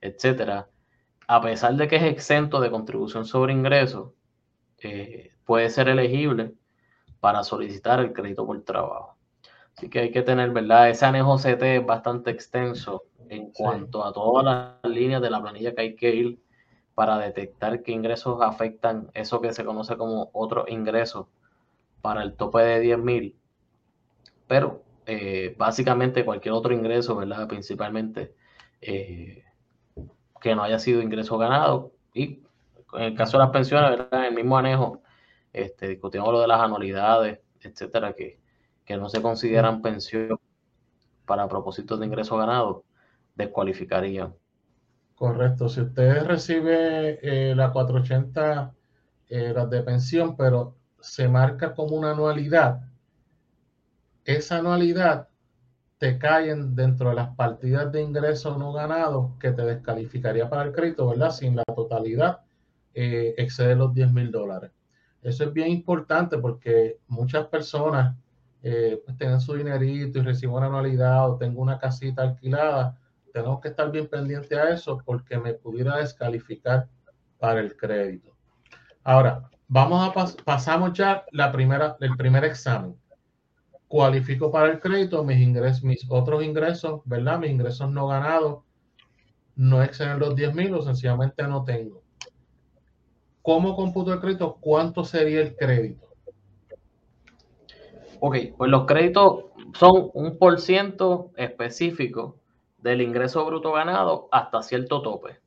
etcétera, 0.00 0.68
a 1.26 1.42
pesar 1.42 1.74
de 1.74 1.88
que 1.88 1.96
es 1.96 2.04
exento 2.04 2.60
de 2.60 2.70
contribución 2.70 3.26
sobre 3.26 3.52
ingresos, 3.52 4.12
eh, 4.82 5.32
puede 5.44 5.68
ser 5.70 5.88
elegible 5.88 6.54
para 7.20 7.42
solicitar 7.44 8.00
el 8.00 8.12
crédito 8.12 8.46
por 8.46 8.62
trabajo. 8.62 9.16
Así 9.76 9.90
que 9.90 10.00
hay 10.00 10.10
que 10.10 10.22
tener, 10.22 10.50
¿verdad? 10.52 10.90
Ese 10.90 11.04
anejo 11.06 11.38
CT 11.38 11.76
es 11.76 11.86
bastante 11.86 12.30
extenso 12.30 13.04
en 13.28 13.50
cuanto 13.52 14.04
a 14.04 14.12
todas 14.12 14.44
las 14.44 14.92
líneas 14.92 15.20
de 15.20 15.30
la 15.30 15.42
planilla 15.42 15.74
que 15.74 15.80
hay 15.82 15.96
que 15.96 16.14
ir 16.14 16.38
para 16.98 17.16
detectar 17.16 17.84
qué 17.84 17.92
ingresos 17.92 18.42
afectan 18.42 19.08
eso 19.14 19.40
que 19.40 19.52
se 19.52 19.64
conoce 19.64 19.96
como 19.96 20.30
otro 20.32 20.64
ingreso 20.66 21.28
para 22.02 22.24
el 22.24 22.34
tope 22.34 22.58
de 22.58 22.80
10 22.80 22.98
mil. 22.98 23.36
Pero 24.48 24.82
eh, 25.06 25.54
básicamente 25.56 26.24
cualquier 26.24 26.54
otro 26.54 26.74
ingreso, 26.74 27.14
¿verdad? 27.14 27.46
Principalmente 27.46 28.34
eh, 28.80 29.44
que 30.40 30.56
no 30.56 30.64
haya 30.64 30.80
sido 30.80 31.00
ingreso 31.00 31.38
ganado. 31.38 31.92
Y 32.14 32.42
en 32.94 33.02
el 33.02 33.14
caso 33.14 33.38
de 33.38 33.44
las 33.44 33.52
pensiones, 33.52 33.90
¿verdad? 33.90 34.18
En 34.18 34.24
el 34.24 34.34
mismo 34.34 34.58
anejo, 34.58 35.00
este, 35.52 35.86
discutimos 35.86 36.32
lo 36.32 36.40
de 36.40 36.48
las 36.48 36.60
anualidades, 36.60 37.38
etcétera, 37.60 38.12
que, 38.14 38.40
no 38.96 39.08
se 39.08 39.22
consideran 39.22 39.82
pensión 39.82 40.40
para 41.26 41.46
propósitos 41.46 42.00
de 42.00 42.06
ingreso 42.06 42.36
ganado, 42.36 42.82
descualificarían. 43.36 44.34
Correcto. 45.18 45.68
Si 45.68 45.80
usted 45.80 46.24
recibe 46.24 47.18
eh, 47.22 47.54
la 47.56 47.72
480, 47.72 48.72
eh, 49.28 49.52
las 49.52 49.68
de 49.68 49.82
pensión, 49.82 50.36
pero 50.36 50.76
se 51.00 51.26
marca 51.28 51.74
como 51.74 51.96
una 51.96 52.12
anualidad, 52.12 52.82
esa 54.24 54.58
anualidad 54.58 55.28
te 55.98 56.18
caen 56.18 56.76
dentro 56.76 57.08
de 57.08 57.16
las 57.16 57.34
partidas 57.34 57.90
de 57.90 58.02
ingresos 58.02 58.56
no 58.58 58.72
ganados 58.72 59.32
que 59.40 59.50
te 59.50 59.62
descalificaría 59.62 60.48
para 60.48 60.62
el 60.62 60.72
crédito, 60.72 61.08
¿verdad? 61.08 61.32
Sin 61.32 61.56
la 61.56 61.64
totalidad 61.64 62.40
eh, 62.94 63.34
excede 63.38 63.74
los 63.74 63.92
10 63.92 64.12
mil 64.12 64.30
dólares. 64.30 64.70
Eso 65.22 65.44
es 65.44 65.52
bien 65.52 65.68
importante 65.70 66.38
porque 66.38 66.98
muchas 67.08 67.46
personas 67.48 68.16
eh, 68.62 69.02
pues 69.04 69.16
tienen 69.18 69.40
su 69.40 69.54
dinerito 69.54 70.20
y 70.20 70.22
reciben 70.22 70.54
una 70.56 70.66
anualidad 70.66 71.28
o 71.28 71.36
tengo 71.36 71.60
una 71.60 71.78
casita 71.78 72.22
alquilada. 72.22 72.96
Tenemos 73.32 73.60
que 73.60 73.68
estar 73.68 73.90
bien 73.90 74.08
pendiente 74.08 74.58
a 74.58 74.70
eso 74.70 75.00
porque 75.04 75.38
me 75.38 75.54
pudiera 75.54 75.96
descalificar 75.98 76.88
para 77.38 77.60
el 77.60 77.76
crédito. 77.76 78.34
Ahora, 79.04 79.48
vamos 79.68 80.08
a 80.08 80.44
pasamos 80.44 80.92
ya 80.92 81.24
la 81.32 81.52
primera, 81.52 81.96
el 82.00 82.16
primer 82.16 82.44
examen 82.44 82.96
cualifico 83.88 84.52
para 84.52 84.70
el 84.70 84.80
crédito, 84.80 85.24
mis 85.24 85.38
ingresos, 85.38 85.82
mis 85.82 86.06
otros 86.08 86.44
ingresos, 86.44 87.00
¿verdad? 87.06 87.38
Mis 87.38 87.50
ingresos 87.50 87.90
no 87.90 88.06
ganados 88.08 88.62
no 89.56 89.82
exceden 89.82 90.20
los 90.20 90.36
10 90.36 90.54
mil 90.54 90.74
o 90.74 90.82
sencillamente 90.82 91.42
no 91.42 91.64
tengo. 91.64 92.02
¿Cómo 93.42 93.74
computo 93.74 94.12
el 94.12 94.20
crédito? 94.20 94.56
¿Cuánto 94.60 95.04
sería 95.04 95.40
el 95.40 95.56
crédito? 95.56 96.06
Ok, 98.20 98.36
pues 98.56 98.70
los 98.70 98.86
créditos 98.86 99.46
son 99.74 100.10
un 100.14 100.38
por 100.38 100.60
ciento 100.60 101.32
específico 101.36 102.36
del 102.78 103.02
ingreso 103.02 103.44
bruto 103.44 103.72
ganado 103.72 104.28
hasta 104.32 104.62
cierto 104.62 105.02
tope. 105.02 105.40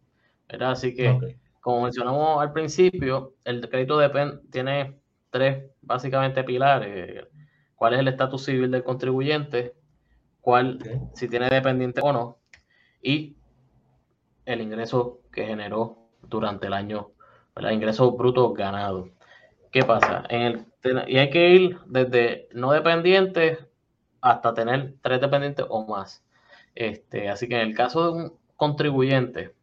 ¿verdad? 0.47 0.71
Así 0.71 0.93
que, 0.93 1.37
como 1.61 1.83
mencionamos 1.83 2.41
al 2.41 2.51
principio, 2.53 3.35
el 3.45 3.67
crédito 3.69 3.97
depende, 3.97 4.39
tiene 4.51 4.99
tres 5.29 5.71
básicamente 5.81 6.43
pilares 6.43 7.25
cuál 7.81 7.95
es 7.95 7.99
el 8.01 8.09
estatus 8.09 8.45
civil 8.45 8.69
del 8.69 8.83
contribuyente, 8.83 9.73
cuál, 10.39 10.77
si 11.15 11.27
tiene 11.27 11.49
dependiente 11.49 11.99
o 12.03 12.13
no, 12.13 12.37
y 13.01 13.37
el 14.45 14.61
ingreso 14.61 15.21
que 15.31 15.47
generó 15.47 15.97
durante 16.21 16.67
el 16.67 16.73
año, 16.73 17.09
el 17.55 17.71
ingreso 17.71 18.11
bruto 18.11 18.53
ganado. 18.53 19.09
¿Qué 19.71 19.83
pasa? 19.83 20.23
En 20.29 20.41
el, 20.43 20.65
y 21.07 21.17
hay 21.17 21.31
que 21.31 21.49
ir 21.49 21.79
desde 21.87 22.49
no 22.53 22.71
dependientes 22.71 23.57
hasta 24.21 24.53
tener 24.53 24.93
tres 25.01 25.19
dependientes 25.19 25.65
o 25.67 25.83
más. 25.87 26.23
Este, 26.75 27.29
así 27.29 27.47
que 27.47 27.55
en 27.55 27.69
el 27.69 27.75
caso 27.75 28.03
de 28.03 28.23
un 28.23 28.33
contribuyente 28.55 29.53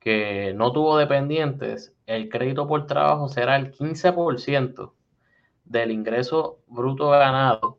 que 0.00 0.52
no 0.54 0.72
tuvo 0.72 0.98
dependientes, 0.98 1.94
el 2.06 2.28
crédito 2.28 2.68
por 2.68 2.86
trabajo 2.86 3.28
será 3.28 3.56
el 3.56 3.72
15% 3.72 4.92
del 5.64 5.90
ingreso 5.90 6.60
bruto 6.68 7.10
ganado 7.10 7.78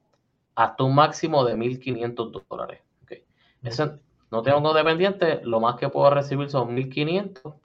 hasta 0.55 0.83
un 0.83 0.95
máximo 0.95 1.45
de 1.45 1.55
1.500 1.55 2.45
dólares. 2.49 2.81
Okay. 3.03 3.23
no 4.31 4.41
tengo 4.41 4.73
dependiente, 4.73 5.39
lo 5.43 5.59
más 5.59 5.75
que 5.75 5.87
puedo 5.87 6.09
recibir 6.09 6.49
son 6.49 6.75
1.500 6.75 7.55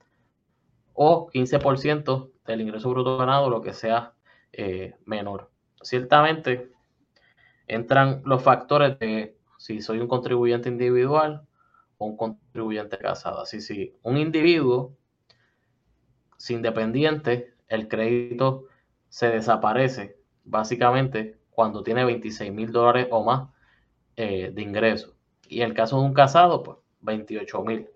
o 0.94 1.28
15% 1.28 2.30
del 2.47 2.61
ingreso 2.61 2.90
bruto 2.90 3.16
ganado, 3.16 3.50
lo 3.50 3.62
que 3.62 3.73
sea 3.73 4.12
eh, 4.52 4.94
menor. 5.06 5.50
Ciertamente 5.80 6.71
entran 7.66 8.23
los 8.25 8.42
factores 8.42 8.99
de 8.99 9.37
si 9.62 9.81
soy 9.81 10.00
un 10.00 10.09
contribuyente 10.09 10.69
individual 10.69 11.47
o 11.97 12.07
un 12.07 12.16
contribuyente 12.16 12.99
casado. 12.99 13.42
Así 13.42 13.61
si 13.61 13.95
un 14.02 14.16
individuo 14.16 14.97
sin 16.37 16.62
dependiente, 16.62 17.54
el 17.69 17.87
crédito 17.87 18.64
se 19.09 19.28
desaparece 19.28 20.16
básicamente 20.42 21.38
cuando 21.52 21.85
tiene 21.85 22.04
26 22.04 22.52
mil 22.52 22.73
dólares 22.73 23.07
o 23.12 23.23
más 23.23 23.50
eh, 24.16 24.50
de 24.52 24.62
ingreso. 24.62 25.14
Y 25.49 25.61
en 25.61 25.69
el 25.69 25.75
caso 25.75 26.00
de 26.00 26.07
un 26.07 26.12
casado, 26.12 26.64
pues 26.64 26.78
28 27.02 27.62
mil. 27.62 27.88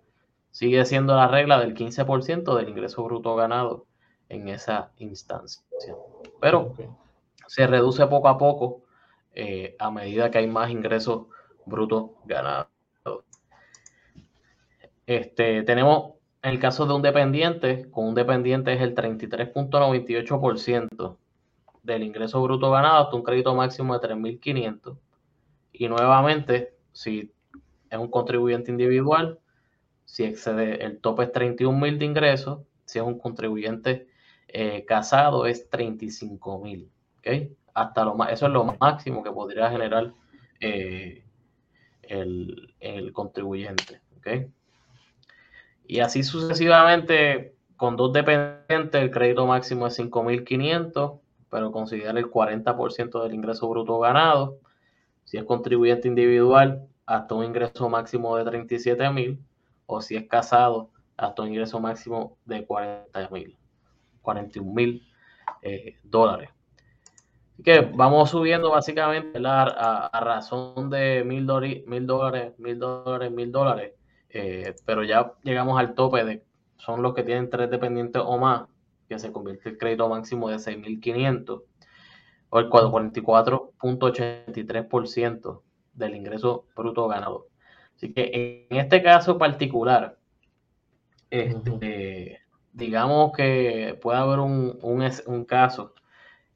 Sigue 0.52 0.85
siendo 0.85 1.16
la 1.16 1.26
regla 1.26 1.58
del 1.58 1.75
15% 1.75 2.56
del 2.56 2.68
ingreso 2.68 3.02
bruto 3.02 3.35
ganado 3.35 3.87
en 4.28 4.46
esa 4.46 4.92
instancia. 4.99 5.64
Pero 6.40 6.75
se 7.49 7.66
reduce 7.66 8.06
poco 8.06 8.28
a 8.28 8.38
poco 8.38 8.82
eh, 9.35 9.75
a 9.80 9.90
medida 9.90 10.30
que 10.30 10.38
hay 10.38 10.46
más 10.46 10.70
ingresos 10.70 11.26
brutos 11.66 12.11
ganados. 12.25 12.68
Este, 15.06 15.62
tenemos 15.62 16.16
en 16.46 16.52
el 16.52 16.61
caso 16.61 16.87
de 16.87 16.94
un 16.94 17.02
dependiente, 17.02 17.90
con 17.90 18.06
un 18.06 18.14
dependiente 18.14 18.73
es 18.73 18.80
el 18.80 18.94
33.98% 18.94 21.18
del 21.82 22.04
ingreso 22.04 22.40
bruto 22.40 22.70
ganado 22.70 23.02
hasta 23.04 23.16
un 23.16 23.25
crédito 23.25 23.52
máximo 23.54 23.99
de 23.99 24.08
3.500. 24.08 24.96
Y 25.73 25.88
nuevamente, 25.88 26.76
si 26.92 27.32
es 27.90 27.99
un 27.99 28.08
contribuyente 28.08 28.70
individual, 28.70 29.40
si 30.04 30.23
excede 30.23 30.85
el 30.85 31.00
tope 31.00 31.25
es 31.25 31.32
31.000 31.32 31.99
de 31.99 32.04
ingresos, 32.04 32.61
si 32.85 33.00
es 33.00 33.04
un 33.04 33.18
contribuyente 33.18 34.06
eh, 34.46 34.85
casado 34.87 35.46
es 35.46 35.68
35.000. 35.68 36.88
¿okay? 37.18 37.56
Hasta 37.75 38.04
lo 38.04 38.14
más, 38.14 38.32
eso 38.32 38.46
es 38.46 38.52
lo 38.52 38.76
máximo 38.80 39.25
que 39.25 39.32
podría 39.32 39.68
generar 39.68 40.12
eh, 40.61 41.25
el, 42.08 43.12
contribuyente. 43.12 44.00
Y 45.86 46.00
así 46.00 46.22
sucesivamente, 46.22 47.54
con 47.76 47.96
dos 47.96 48.12
dependientes, 48.12 49.00
el 49.00 49.10
crédito 49.10 49.46
máximo 49.46 49.86
es 49.86 49.98
5.500, 49.98 51.20
pero 51.50 51.70
considera 51.70 52.18
el 52.18 52.26
40% 52.26 53.22
del 53.22 53.34
ingreso 53.34 53.68
bruto 53.68 53.98
ganado. 54.00 54.58
Si 55.25 55.36
es 55.36 55.44
contribuyente 55.44 56.08
individual, 56.08 56.86
hasta 57.06 57.34
un 57.34 57.44
ingreso 57.44 57.88
máximo 57.88 58.36
de 58.36 58.44
37.000, 58.44 59.38
o 59.86 60.00
si 60.00 60.16
es 60.16 60.28
casado, 60.28 60.90
hasta 61.16 61.42
un 61.42 61.48
ingreso 61.48 61.80
máximo 61.80 62.36
de 62.44 62.66
40.000, 62.66 63.56
41.000 64.22 65.02
eh, 65.62 65.96
dólares. 66.02 66.50
Así 67.56 67.62
que 67.62 67.80
vamos 67.80 68.30
subiendo 68.30 68.70
básicamente 68.70 69.40
a, 69.42 70.06
a, 70.06 70.20
razón 70.20 70.90
de 70.90 71.25
mil 71.25 71.46
dólares, 71.46 71.84
mil 71.86 72.06
dólares, 72.06 72.52
mil 72.58 72.78
dólares, 72.78 73.32
mil 73.32 73.50
dólares 73.50 73.92
eh, 74.38 74.75
pero 74.84 75.02
ya 75.02 75.32
llegamos 75.42 75.80
al 75.80 75.94
tope 75.94 76.22
de, 76.22 76.44
son 76.76 77.00
los 77.02 77.14
que 77.14 77.22
tienen 77.22 77.48
tres 77.48 77.70
dependientes 77.70 78.20
o 78.25 78.36
más, 78.36 78.68
que 79.08 79.18
se 79.18 79.32
convierte 79.32 79.70
el 79.70 79.78
crédito 79.78 80.10
máximo 80.10 80.50
de 80.50 80.56
6.500 80.56 81.62
o 82.50 82.58
el 82.58 82.68
44.83% 82.68 85.62
del 85.94 86.14
ingreso 86.14 86.66
bruto 86.76 87.08
ganado. 87.08 87.46
Así 87.96 88.12
que 88.12 88.66
en 88.68 88.76
este 88.76 89.02
caso 89.02 89.38
particular, 89.38 90.18
este, 91.30 92.42
digamos 92.75 93.32
que 93.32 93.98
puede 94.02 94.18
haber 94.18 94.40
un, 94.40 94.78
un, 94.82 95.44
caso 95.46 95.94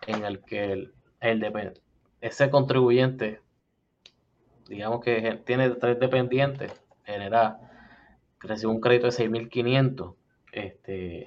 en 0.07 0.25
el 0.25 0.41
que 0.41 0.73
el, 0.73 0.93
el, 1.21 1.73
ese 2.21 2.51
contribuyente, 2.51 3.41
digamos 4.69 5.01
que 5.01 5.41
tiene 5.45 5.71
tres 5.71 5.99
dependientes, 5.99 6.73
genera 7.05 7.59
recibe 8.41 8.73
un 8.73 8.81
crédito 8.81 9.07
de 9.07 9.13
6.500. 9.13 10.15
Este, 10.53 11.27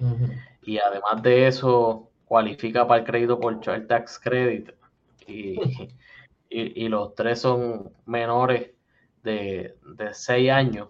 Y 0.63 0.77
además 0.79 1.21
de 1.21 1.47
eso, 1.47 2.09
cualifica 2.25 2.87
para 2.87 3.01
el 3.01 3.05
crédito 3.05 3.39
por 3.39 3.59
Child 3.59 3.87
Tax 3.87 4.19
Credit. 4.19 4.71
Y, 5.27 5.57
y, 6.49 6.87
los 6.89 7.15
tres 7.15 7.39
son 7.39 7.91
menores 8.05 8.71
de, 9.23 9.75
de 9.95 10.13
6 10.13 10.51
años. 10.51 10.89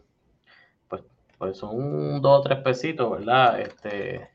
Pues, 0.87 1.03
pues 1.37 1.57
son 1.57 2.21
dos 2.21 2.39
o 2.39 2.41
tres 2.41 2.60
pesitos, 2.60 3.12
¿verdad? 3.12 3.60
Este, 3.62 4.29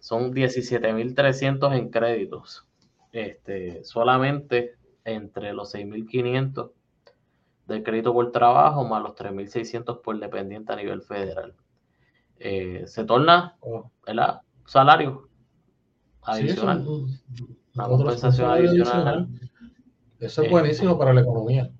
son 0.00 0.32
17.300 0.32 1.76
en 1.76 1.90
créditos. 1.90 2.64
Este, 3.12 3.84
solamente 3.84 4.76
entre 5.04 5.52
los 5.52 5.74
6.500 5.74 6.70
del 7.66 7.82
crédito 7.82 8.12
por 8.12 8.32
trabajo 8.32 8.84
más 8.84 9.02
los 9.02 9.14
3.600 9.14 10.00
por 10.00 10.18
dependiente 10.18 10.72
a 10.72 10.76
nivel 10.76 11.02
federal. 11.02 11.54
Eh, 12.38 12.84
se 12.86 13.04
torna 13.04 13.56
oh. 13.60 13.90
el 14.06 14.20
salario 14.66 15.28
adicional. 16.22 16.86
una 17.74 17.86
compensación 17.86 18.50
adicional. 18.50 19.28
Eso 20.18 20.42
es 20.42 20.50
buenísimo 20.50 20.98
para 20.98 21.12
la 21.12 21.20
economía. 21.20 21.70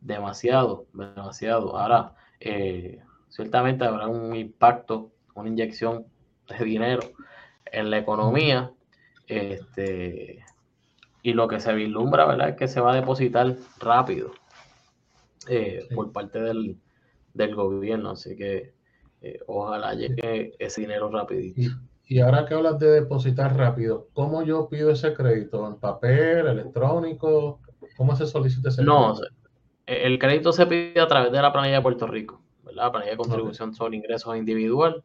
Demasiado, 0.00 0.86
demasiado. 0.92 1.76
Ahora, 1.76 2.14
eh, 2.40 3.00
ciertamente 3.28 3.84
habrá 3.84 4.08
un 4.08 4.34
impacto, 4.34 5.12
una 5.34 5.48
inyección 5.48 6.06
de 6.48 6.64
dinero 6.64 7.02
en 7.66 7.90
la 7.90 7.98
economía. 7.98 8.72
Este, 9.26 10.44
y 11.22 11.32
lo 11.34 11.48
que 11.48 11.60
se 11.60 11.72
vislumbra, 11.72 12.26
¿verdad? 12.26 12.50
Es 12.50 12.56
que 12.56 12.68
se 12.68 12.80
va 12.80 12.92
a 12.92 12.96
depositar 12.96 13.56
rápido 13.78 14.32
eh, 15.48 15.88
por 15.94 16.12
parte 16.12 16.40
del, 16.40 16.76
gobierno. 17.54 18.10
Así 18.10 18.36
que 18.36 18.74
eh, 19.20 19.38
ojalá 19.46 19.94
llegue 19.94 20.54
ese 20.58 20.80
dinero 20.80 21.10
rapidito. 21.10 21.76
Y, 22.08 22.20
ahora 22.20 22.44
que 22.44 22.54
hablas 22.54 22.78
de 22.78 22.90
depositar 22.90 23.56
rápido, 23.56 24.08
¿cómo 24.12 24.42
yo 24.42 24.68
pido 24.68 24.90
ese 24.90 25.14
crédito? 25.14 25.66
¿En 25.66 25.76
papel, 25.76 26.46
electrónico? 26.46 27.60
¿Cómo 27.96 28.16
se 28.16 28.26
solicita 28.26 28.68
ese 28.68 28.82
no, 28.82 29.14
crédito? 29.14 29.30
No, 29.30 29.42
el 29.86 30.18
crédito 30.18 30.52
se 30.52 30.66
pide 30.66 31.00
a 31.00 31.06
través 31.06 31.32
de 31.32 31.40
la 31.40 31.52
planilla 31.52 31.76
de 31.76 31.82
Puerto 31.82 32.06
Rico, 32.06 32.42
¿verdad? 32.64 32.84
La 32.84 32.92
planilla 32.92 33.12
de 33.12 33.16
contribución 33.16 33.74
sobre 33.74 33.96
ingresos 33.96 34.36
individual. 34.36 35.02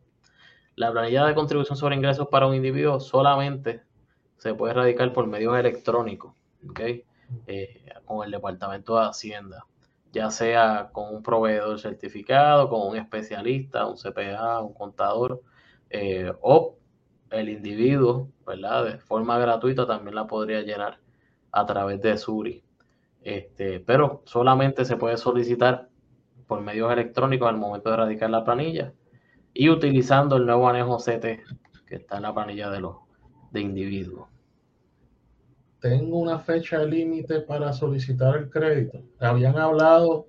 La 0.76 0.92
planilla 0.92 1.26
de 1.26 1.34
contribución 1.34 1.78
sobre 1.78 1.96
ingresos 1.96 2.28
para 2.28 2.48
un 2.48 2.56
individuo 2.56 3.00
solamente 3.00 3.87
se 4.38 4.54
puede 4.54 4.72
erradicar 4.74 5.14
por 5.14 5.28
medios 5.28 5.58
electrónicos, 5.58 6.34
¿ok? 6.70 6.80
Eh, 7.48 7.86
con 8.06 8.26
el 8.26 8.32
Departamento 8.32 9.00
de 9.00 9.08
Hacienda 9.08 9.66
ya 10.12 10.32
sea 10.32 10.90
con 10.92 11.14
un 11.14 11.24
proveedor 11.24 11.80
certificado, 11.80 12.70
con 12.70 12.88
un 12.88 12.98
especialista, 12.98 13.86
un 13.86 13.98
CPA, 13.98 14.62
un 14.62 14.74
contador, 14.74 15.42
eh, 15.90 16.34
o 16.42 16.78
el 17.30 17.50
individuo, 17.50 18.30
¿verdad? 18.46 18.86
De 18.86 18.98
forma 19.00 19.38
gratuita 19.38 19.86
también 19.86 20.16
la 20.16 20.28
podría 20.28 20.62
llenar 20.62 21.00
a 21.52 21.66
través 21.66 22.02
de 22.02 22.18
Suri. 22.18 22.64
Este, 23.22 23.80
pero 23.80 24.22
solamente 24.26 24.86
se 24.86 24.98
puede 24.98 25.18
solicitar 25.18 25.90
por 26.48 26.62
medios 26.62 26.92
electrónicos 26.92 27.50
al 27.50 27.58
momento 27.58 27.90
de 27.92 27.98
radicar 27.98 28.30
la 28.30 28.46
planilla 28.46 28.94
y 29.54 29.70
utilizando 29.70 30.38
el 30.38 30.46
nuevo 30.46 30.70
anejo 30.70 30.98
CT 30.98 31.44
que 31.86 31.96
está 31.96 32.18
en 32.18 32.24
la 32.24 32.34
planilla 32.34 32.70
de 32.70 32.80
los 32.80 32.96
de 33.52 33.62
individuos 33.62 34.28
tengo 35.80 36.18
una 36.18 36.40
fecha 36.40 36.84
límite 36.84 37.42
para 37.42 37.72
solicitar 37.74 38.36
el 38.36 38.50
crédito. 38.50 39.00
Habían 39.20 39.58
hablado 39.58 40.28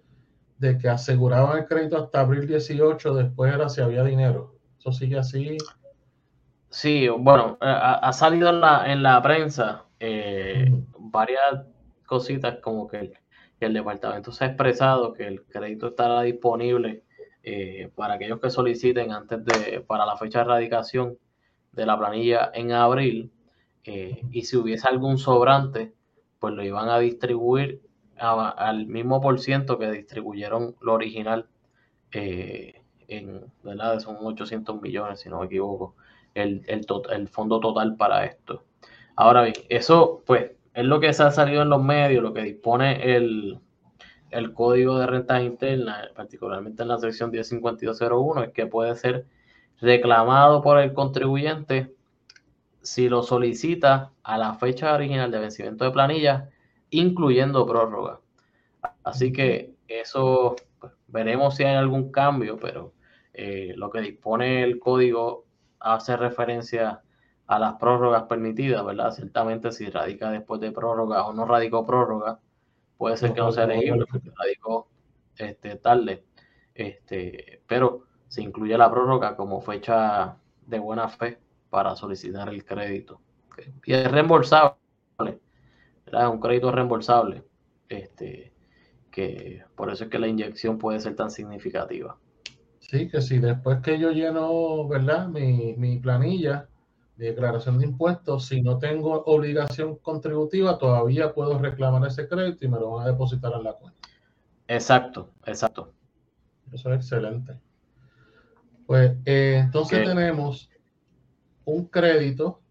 de 0.58 0.76
que 0.78 0.88
aseguraban 0.88 1.58
el 1.58 1.66
crédito 1.66 1.96
hasta 1.96 2.20
abril 2.20 2.46
18, 2.46 3.14
después 3.14 3.54
era 3.54 3.68
si 3.68 3.80
había 3.80 4.04
dinero. 4.04 4.54
¿Eso 4.78 4.92
sigue 4.92 5.18
así? 5.18 5.56
Sí, 6.68 7.08
bueno, 7.08 7.58
eh, 7.60 7.66
ha, 8.02 8.12
salido 8.12 8.50
en 8.50 8.60
la, 8.60 8.92
en 8.92 9.02
la 9.02 9.22
prensa 9.22 9.84
eh, 9.98 10.70
varias 10.98 11.64
cositas 12.06 12.58
como 12.60 12.86
que 12.86 13.12
el, 13.60 13.72
departamento 13.72 14.32
se 14.32 14.44
ha 14.44 14.48
expresado 14.48 15.12
que 15.12 15.26
el 15.26 15.44
crédito 15.44 15.88
estará 15.88 16.22
disponible 16.22 17.04
eh, 17.42 17.90
para 17.94 18.14
aquellos 18.14 18.40
que 18.40 18.50
soliciten 18.50 19.12
antes 19.12 19.44
de, 19.44 19.80
para 19.80 20.04
la 20.04 20.16
fecha 20.16 20.40
de 20.40 20.44
erradicación 20.44 21.18
de 21.72 21.86
la 21.86 21.98
planilla 21.98 22.50
en 22.54 22.72
abril 22.72 23.30
eh, 23.84 24.20
y 24.30 24.42
si 24.42 24.56
hubiese 24.56 24.88
algún 24.88 25.18
sobrante, 25.18 25.94
pues 26.38 26.54
lo 26.54 26.62
iban 26.62 26.88
a 26.88 26.98
distribuir 26.98 27.80
al 28.18 28.86
mismo 28.86 29.20
por 29.20 29.38
ciento 29.38 29.78
que 29.78 29.90
distribuyeron 29.90 30.74
lo 30.80 30.94
original 30.94 31.46
eh, 32.12 32.82
en, 33.06 33.46
¿verdad? 33.62 34.00
Son 34.00 34.16
800 34.20 34.82
millones, 34.82 35.20
si 35.20 35.28
no 35.28 35.40
me 35.40 35.46
equivoco, 35.46 35.94
el, 36.34 36.62
el, 36.66 37.28
fondo 37.28 37.60
total 37.60 37.96
para 37.96 38.24
esto. 38.24 38.64
Ahora 39.16 39.42
bien, 39.42 39.54
eso 39.68 40.22
pues 40.26 40.52
es 40.74 40.84
lo 40.84 41.00
que 41.00 41.12
se 41.12 41.22
ha 41.22 41.30
salido 41.30 41.62
en 41.62 41.70
los 41.70 41.82
medios, 41.82 42.22
lo 42.22 42.32
que 42.32 42.42
dispone 42.42 43.16
el, 43.16 43.60
el 44.30 44.52
código 44.52 44.98
de 44.98 45.06
rentas 45.06 45.42
internas, 45.42 46.08
particularmente 46.14 46.82
en 46.82 46.88
la 46.88 46.98
sección 46.98 47.30
105201, 47.30 48.44
es 48.44 48.52
que 48.52 48.66
puede 48.66 48.94
ser 48.96 49.26
reclamado 49.80 50.62
por 50.62 50.78
el 50.78 50.92
contribuyente 50.92 51.94
si 52.82 53.08
lo 53.08 53.22
solicita 53.22 54.12
a 54.22 54.38
la 54.38 54.54
fecha 54.54 54.94
original 54.94 55.30
de 55.30 55.38
vencimiento 55.38 55.84
de 55.84 55.90
planilla, 55.90 56.50
incluyendo 56.90 57.66
prórroga. 57.66 58.20
Así 59.04 59.32
que 59.32 59.74
eso 59.88 60.56
pues, 60.80 60.92
veremos 61.06 61.56
si 61.56 61.64
hay 61.64 61.76
algún 61.76 62.10
cambio, 62.10 62.58
pero 62.58 62.94
eh, 63.34 63.74
lo 63.76 63.90
que 63.90 64.00
dispone 64.00 64.62
el 64.62 64.78
código 64.78 65.44
hace 65.80 66.16
referencia 66.16 67.02
a 67.46 67.58
las 67.58 67.74
prórrogas 67.74 68.24
permitidas, 68.24 68.84
¿verdad? 68.84 69.12
Ciertamente 69.12 69.72
si 69.72 69.88
radica 69.88 70.30
después 70.30 70.60
de 70.60 70.72
prórroga 70.72 71.26
o 71.26 71.32
no 71.32 71.46
radicó 71.46 71.84
prórroga, 71.86 72.40
puede 72.96 73.16
ser 73.16 73.32
que 73.32 73.40
no 73.40 73.52
sea 73.52 73.64
elegible 73.64 74.06
porque 74.10 74.30
radicó 74.36 74.88
este, 75.36 75.76
tarde. 75.76 76.24
Este, 76.74 77.62
pero 77.66 78.07
se 78.28 78.42
incluye 78.42 78.76
la 78.76 78.90
prórroga 78.90 79.36
como 79.36 79.60
fecha 79.60 80.36
de 80.66 80.78
buena 80.78 81.08
fe 81.08 81.38
para 81.70 81.96
solicitar 81.96 82.48
el 82.48 82.64
crédito. 82.64 83.20
Y 83.84 83.94
es 83.94 84.10
reembolsable, 84.10 84.76
es 86.06 86.28
un 86.30 86.38
crédito 86.38 86.70
reembolsable, 86.70 87.42
este, 87.88 88.52
que 89.10 89.64
por 89.74 89.90
eso 89.90 90.04
es 90.04 90.10
que 90.10 90.18
la 90.18 90.28
inyección 90.28 90.78
puede 90.78 91.00
ser 91.00 91.16
tan 91.16 91.30
significativa. 91.30 92.16
Sí, 92.78 93.08
que 93.08 93.20
si 93.20 93.38
después 93.38 93.80
que 93.82 93.98
yo 93.98 94.12
lleno, 94.12 94.86
¿verdad? 94.88 95.28
Mi, 95.28 95.74
mi 95.76 95.98
planilla, 95.98 96.68
mi 97.16 97.26
declaración 97.26 97.78
de 97.78 97.86
impuestos, 97.86 98.46
si 98.46 98.62
no 98.62 98.78
tengo 98.78 99.24
obligación 99.26 99.96
contributiva, 99.96 100.78
todavía 100.78 101.34
puedo 101.34 101.58
reclamar 101.58 102.06
ese 102.06 102.28
crédito 102.28 102.64
y 102.64 102.68
me 102.68 102.78
lo 102.78 102.92
van 102.92 103.06
a 103.06 103.10
depositar 103.10 103.52
en 103.54 103.64
la 103.64 103.72
cuenta. 103.72 103.98
Exacto, 104.68 105.30
exacto. 105.44 105.92
Eso 106.72 106.92
es 106.92 106.96
excelente. 106.96 107.58
Pues 108.88 109.18
eh, 109.26 109.60
entonces 109.62 110.02
tenemos 110.02 110.70
un 111.66 111.84
crédito 111.88 112.62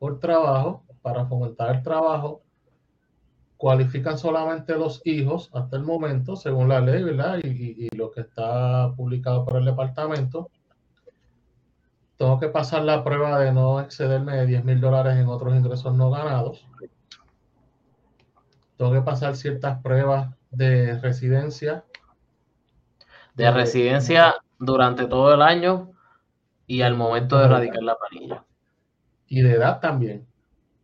por 0.00 0.18
trabajo 0.18 0.82
para 1.02 1.24
fomentar 1.26 1.76
el 1.76 1.82
trabajo. 1.84 2.42
Cualifican 3.56 4.18
solamente 4.18 4.74
los 4.74 5.00
hijos 5.04 5.48
hasta 5.54 5.76
el 5.76 5.84
momento, 5.84 6.34
según 6.34 6.68
la 6.68 6.80
ley, 6.80 7.00
¿verdad? 7.04 7.38
Y, 7.44 7.86
y 7.86 7.96
lo 7.96 8.10
que 8.10 8.22
está 8.22 8.92
publicado 8.96 9.44
por 9.44 9.58
el 9.58 9.66
departamento. 9.66 10.50
Tengo 12.16 12.40
que 12.40 12.48
pasar 12.48 12.82
la 12.82 13.04
prueba 13.04 13.38
de 13.38 13.52
no 13.52 13.80
excederme 13.80 14.38
de 14.38 14.46
10 14.46 14.64
mil 14.64 14.80
dólares 14.80 15.16
en 15.16 15.28
otros 15.28 15.54
ingresos 15.54 15.94
no 15.94 16.10
ganados. 16.10 16.66
Tengo 18.76 18.92
que 18.92 19.02
pasar 19.02 19.36
ciertas 19.36 19.80
pruebas 19.80 20.34
de 20.50 20.98
residencia. 20.98 21.84
De 23.36 23.48
residencia 23.52 24.34
durante 24.58 25.06
todo 25.06 25.34
el 25.34 25.42
año 25.42 25.92
y 26.66 26.82
al 26.82 26.94
momento 26.94 27.38
de 27.38 27.44
erradicar 27.44 27.82
la 27.82 27.96
planilla. 27.96 28.44
Y 29.28 29.42
de 29.42 29.52
edad 29.52 29.80
también. 29.80 30.26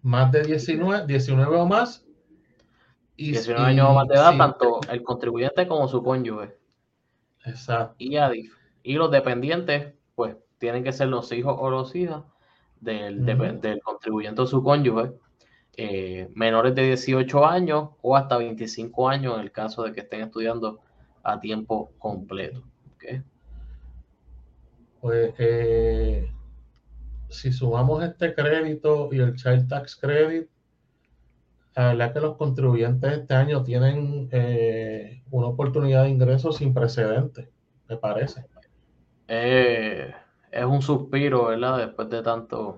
Más 0.03 0.33
de 0.33 0.43
19, 0.43 1.07
19 1.07 1.57
o 1.57 1.67
más. 1.67 2.05
Y, 3.17 3.33
19 3.33 3.65
años 3.65 3.89
o 3.89 3.95
más 3.95 4.09
de 4.09 4.15
edad, 4.15 4.37
tanto 4.37 4.81
el 4.91 5.03
contribuyente 5.03 5.67
como 5.67 5.87
su 5.87 6.03
cónyuge. 6.03 6.57
Exacto. 7.45 7.95
Y, 7.99 8.17
y 8.83 8.95
los 8.95 9.11
dependientes, 9.11 9.95
pues 10.15 10.37
tienen 10.59 10.85
que 10.85 10.93
ser 10.93 11.09
los 11.09 11.31
hijos 11.33 11.57
o 11.59 11.71
los 11.71 11.95
hijas 11.95 12.23
del, 12.81 13.25
del 13.25 13.81
contribuyente 13.81 14.43
o 14.43 14.47
su 14.47 14.63
cónyuge, 14.63 15.13
eh, 15.77 16.29
menores 16.35 16.75
de 16.75 16.83
18 16.83 17.47
años 17.47 17.91
o 18.03 18.17
hasta 18.17 18.37
25 18.37 19.09
años 19.09 19.35
en 19.35 19.41
el 19.41 19.53
caso 19.53 19.85
de 19.85 19.93
que 19.93 20.01
estén 20.01 20.23
estudiando 20.23 20.81
a 21.23 21.41
tiempo 21.41 21.93
completo. 21.99 22.63
Pues 25.03 25.35
eh, 25.39 26.33
si 27.29 27.53
sumamos 27.53 28.05
este 28.05 28.37
crédito 28.37 29.09
y 29.11 29.19
el 29.19 29.35
Child 29.35 29.67
Tax 29.67 29.97
Credit, 29.97 30.49
la 31.75 31.89
verdad 31.89 32.13
que 32.13 32.21
los 32.21 32.37
contribuyentes 32.37 33.19
este 33.19 33.35
año 33.35 33.65
tienen 33.65 34.29
eh, 34.31 35.25
una 35.33 35.49
oportunidad 35.49 36.05
de 36.05 36.11
ingresos 36.11 36.59
sin 36.59 36.73
precedentes, 36.73 37.49
me 37.89 37.97
parece. 37.97 38.47
Eh, 39.27 40.15
es 40.53 40.65
un 40.65 40.81
suspiro, 40.81 41.47
¿verdad? 41.47 41.79
Después 41.79 42.09
de 42.09 42.23
tantos 42.23 42.77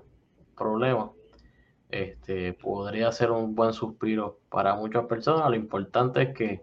problemas. 0.56 1.10
Este, 1.90 2.54
podría 2.54 3.12
ser 3.12 3.32
un 3.32 3.54
buen 3.54 3.74
suspiro 3.74 4.40
para 4.48 4.74
muchas 4.76 5.04
personas. 5.04 5.50
Lo 5.50 5.56
importante 5.56 6.22
es 6.22 6.34
que 6.34 6.62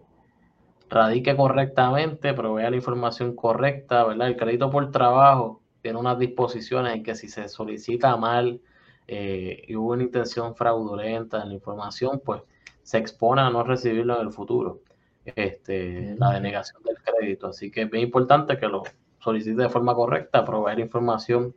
radique 0.92 1.34
correctamente, 1.34 2.34
provea 2.34 2.70
la 2.70 2.76
información 2.76 3.34
correcta, 3.34 4.04
¿verdad? 4.04 4.28
El 4.28 4.36
crédito 4.36 4.70
por 4.70 4.90
trabajo 4.90 5.62
tiene 5.80 5.98
unas 5.98 6.18
disposiciones 6.18 6.94
en 6.94 7.02
que 7.02 7.14
si 7.14 7.28
se 7.28 7.48
solicita 7.48 8.16
mal 8.16 8.60
eh, 9.08 9.64
y 9.66 9.74
hubo 9.74 9.92
una 9.92 10.02
intención 10.02 10.54
fraudulenta 10.54 11.42
en 11.42 11.48
la 11.48 11.54
información, 11.54 12.20
pues 12.24 12.42
se 12.82 12.98
expone 12.98 13.40
a 13.40 13.50
no 13.50 13.64
recibirlo 13.64 14.20
en 14.20 14.26
el 14.26 14.32
futuro. 14.32 14.80
Este, 15.24 16.16
la 16.18 16.32
denegación 16.32 16.82
del 16.82 16.96
crédito. 16.96 17.48
Así 17.48 17.70
que 17.70 17.82
es 17.82 17.90
bien 17.90 18.04
importante 18.04 18.58
que 18.58 18.66
lo 18.66 18.82
solicite 19.20 19.62
de 19.62 19.68
forma 19.68 19.94
correcta, 19.94 20.44
proveer 20.44 20.80
información 20.80 21.54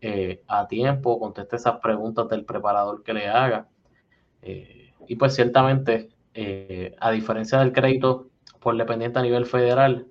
eh, 0.00 0.42
a 0.48 0.66
tiempo, 0.66 1.18
conteste 1.18 1.56
esas 1.56 1.80
preguntas 1.80 2.28
del 2.28 2.44
preparador 2.44 3.02
que 3.02 3.14
le 3.14 3.28
haga. 3.28 3.68
Eh, 4.42 4.92
y 5.08 5.16
pues 5.16 5.34
ciertamente, 5.34 6.10
a 7.00 7.10
diferencia 7.12 7.58
del 7.60 7.72
crédito 7.72 8.28
por 8.66 8.76
dependiente 8.76 9.20
a 9.20 9.22
nivel 9.22 9.46
federal, 9.46 10.08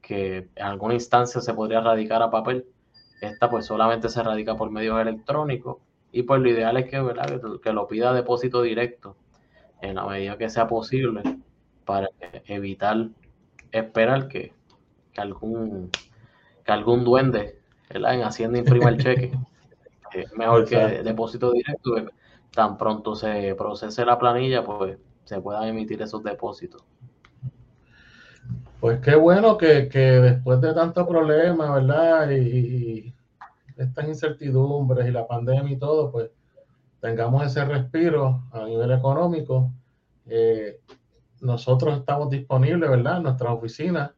que 0.00 0.48
en 0.54 0.64
alguna 0.64 0.94
instancia 0.94 1.40
se 1.40 1.52
podría 1.52 1.80
radicar 1.80 2.22
a 2.22 2.30
papel, 2.30 2.64
esta 3.20 3.50
pues 3.50 3.66
solamente 3.66 4.08
se 4.08 4.22
radica 4.22 4.54
por 4.54 4.70
medios 4.70 5.00
electrónicos 5.00 5.78
y 6.12 6.22
pues 6.22 6.40
lo 6.40 6.48
ideal 6.48 6.76
es 6.76 6.88
que, 6.88 7.00
¿verdad? 7.00 7.40
que 7.60 7.72
lo 7.72 7.88
pida 7.88 8.10
a 8.10 8.12
depósito 8.12 8.62
directo 8.62 9.16
en 9.82 9.96
la 9.96 10.06
medida 10.06 10.38
que 10.38 10.48
sea 10.48 10.68
posible 10.68 11.24
para 11.84 12.08
evitar 12.46 13.08
esperar 13.72 14.28
que, 14.28 14.52
que 15.12 15.20
algún 15.20 15.90
que 16.64 16.70
algún 16.70 17.02
duende 17.02 17.58
en 17.90 18.22
Hacienda 18.22 18.60
imprima 18.60 18.90
el 18.90 18.98
cheque. 18.98 19.32
mejor 20.36 20.68
que 20.68 21.02
depósito 21.02 21.50
directo, 21.50 21.96
tan 22.54 22.78
pronto 22.78 23.16
se 23.16 23.56
procese 23.56 24.04
la 24.04 24.20
planilla, 24.20 24.62
pues 24.62 24.98
se 25.24 25.40
puedan 25.40 25.64
emitir 25.64 26.00
esos 26.00 26.22
depósitos. 26.22 26.84
Pues 28.80 29.00
qué 29.00 29.16
bueno 29.16 29.58
que, 29.58 29.88
después 29.90 30.60
de 30.60 30.72
tantos 30.72 31.06
problemas, 31.06 31.74
¿verdad? 31.74 32.30
Y, 32.30 33.12
estas 33.76 34.08
incertidumbres 34.08 35.08
y 35.08 35.12
la 35.12 35.26
pandemia 35.26 35.72
y 35.72 35.76
todo, 35.78 36.10
pues 36.10 36.30
tengamos 37.00 37.44
ese 37.44 37.64
respiro 37.64 38.42
a 38.52 38.64
nivel 38.64 38.90
económico. 38.90 39.70
Eh, 40.26 40.80
nosotros 41.40 41.98
estamos 41.98 42.30
disponibles, 42.30 42.90
¿verdad? 42.90 43.18
En 43.18 43.22
nuestras 43.24 43.52
oficinas 43.52 44.10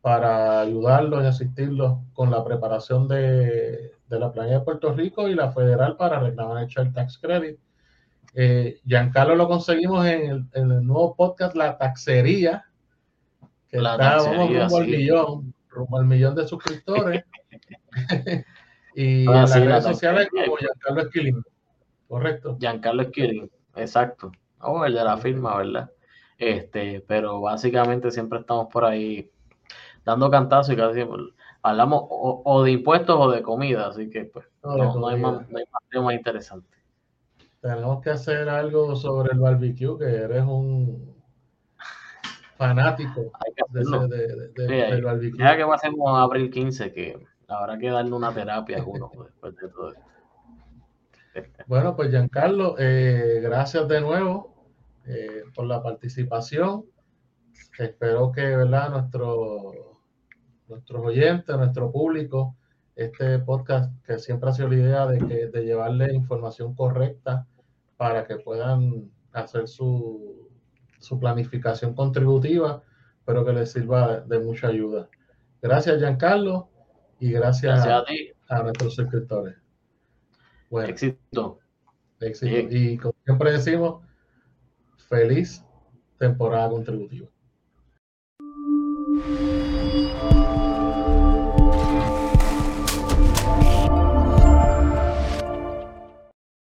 para 0.00 0.60
ayudarlos 0.60 1.22
y 1.22 1.26
asistirlos 1.26 1.98
con 2.12 2.30
la 2.30 2.44
preparación 2.44 3.06
de, 3.06 3.92
la 4.08 4.32
planilla 4.32 4.58
de 4.58 4.64
Puerto 4.64 4.92
Rico 4.92 5.28
y 5.28 5.34
la 5.34 5.52
federal 5.52 5.96
para 5.96 6.20
reclamar 6.20 6.66
el 6.74 6.92
Tax 6.92 7.18
Credit. 7.18 7.58
Eh, 8.34 8.80
Giancarlo 8.84 9.36
lo 9.36 9.46
conseguimos 9.46 10.06
en 10.06 10.48
el, 10.52 10.86
nuevo 10.86 11.14
podcast 11.14 11.54
La 11.54 11.78
Taxería, 11.78 12.64
que 13.72 13.78
está, 13.78 13.96
vamos 13.96 14.36
rumbo 14.36 14.76
al 14.76 14.86
millón, 14.86 15.54
rumbo 15.70 15.98
al 15.98 16.04
millón 16.04 16.34
de 16.34 16.46
suscriptores. 16.46 17.24
y 18.94 19.26
ah, 19.26 19.32
en 19.32 19.34
las 19.34 19.54
redes 19.54 19.84
sociales 19.84 20.28
como 20.30 20.56
Giancarlo 20.56 21.02
Esquilín, 21.02 21.42
correcto. 22.06 22.56
Giancarlo 22.60 23.02
Esquilín, 23.02 23.50
exacto. 23.74 24.30
Oh, 24.60 24.84
el 24.84 24.94
de 24.94 25.04
la 25.04 25.16
firma, 25.16 25.56
¿verdad? 25.56 25.90
Este, 26.36 27.02
pero 27.06 27.40
básicamente 27.40 28.10
siempre 28.10 28.40
estamos 28.40 28.68
por 28.70 28.84
ahí 28.84 29.30
dando 30.04 30.30
cantazos 30.30 30.74
y 30.74 30.76
casi 30.76 31.00
hablamos 31.62 32.04
o, 32.10 32.62
de 32.62 32.72
impuestos 32.72 33.16
o 33.18 33.30
de 33.30 33.42
comida, 33.42 33.88
así 33.88 34.10
que 34.10 34.26
pues 34.26 34.46
no, 34.62 35.08
hay 35.08 35.18
más, 35.18 35.46
más 35.50 36.14
interesante. 36.14 36.76
Tenemos 37.62 38.02
que 38.02 38.10
hacer 38.10 38.48
algo 38.48 38.96
sobre 38.96 39.32
el 39.32 39.38
barbecue, 39.38 39.96
que 39.98 40.04
eres 40.04 40.42
un 40.42 41.21
fanático 42.62 43.32
del 43.70 45.02
barbecue. 45.02 45.38
Ya 45.38 45.56
que 45.56 45.64
va 45.64 45.74
a 45.74 45.78
ser 45.78 45.90
como 45.92 46.16
abril 46.16 46.50
15, 46.50 46.92
que 46.92 47.26
habrá 47.48 47.76
que 47.78 47.90
darle 47.90 48.12
una 48.12 48.32
terapia 48.32 48.80
a 48.80 48.84
uno 48.84 49.10
después 49.24 49.56
de 49.56 49.68
todo 49.68 49.92
esto. 49.92 50.04
Bueno, 51.66 51.96
pues 51.96 52.10
Giancarlo, 52.10 52.76
eh, 52.78 53.40
gracias 53.42 53.88
de 53.88 54.02
nuevo 54.02 54.54
eh, 55.06 55.44
por 55.54 55.64
la 55.64 55.82
participación. 55.82 56.84
Espero 57.78 58.30
que 58.32 58.42
¿verdad? 58.42 58.90
nuestro 58.90 59.72
nuestros 60.68 61.04
oyentes, 61.04 61.56
nuestro 61.56 61.90
público, 61.90 62.56
este 62.96 63.38
podcast 63.38 63.90
que 64.04 64.18
siempre 64.18 64.50
ha 64.50 64.52
sido 64.52 64.68
la 64.68 64.74
idea 64.74 65.06
de, 65.06 65.18
que, 65.26 65.46
de 65.46 65.64
llevarle 65.64 66.14
información 66.14 66.74
correcta 66.74 67.46
para 67.96 68.26
que 68.26 68.36
puedan 68.36 69.10
hacer 69.32 69.68
su, 69.68 70.51
su 71.02 71.18
planificación 71.18 71.94
contributiva, 71.94 72.82
pero 73.24 73.44
que 73.44 73.52
les 73.52 73.72
sirva 73.72 74.20
de, 74.20 74.38
mucha 74.38 74.68
ayuda. 74.68 75.08
Gracias, 75.60 75.98
Giancarlo, 75.98 76.68
y 77.20 77.32
gracias, 77.32 77.86
a, 77.86 78.04
a, 78.48 78.62
nuestros 78.62 78.94
suscriptores. 78.94 79.56
Bueno, 80.70 80.88
éxito. 80.88 81.58
éxito. 82.20 82.68
Y 82.70 82.96
como 82.96 83.14
siempre 83.24 83.52
decimos, 83.52 84.04
feliz 85.08 85.64
temporada 86.18 86.70
contributiva. 86.70 87.28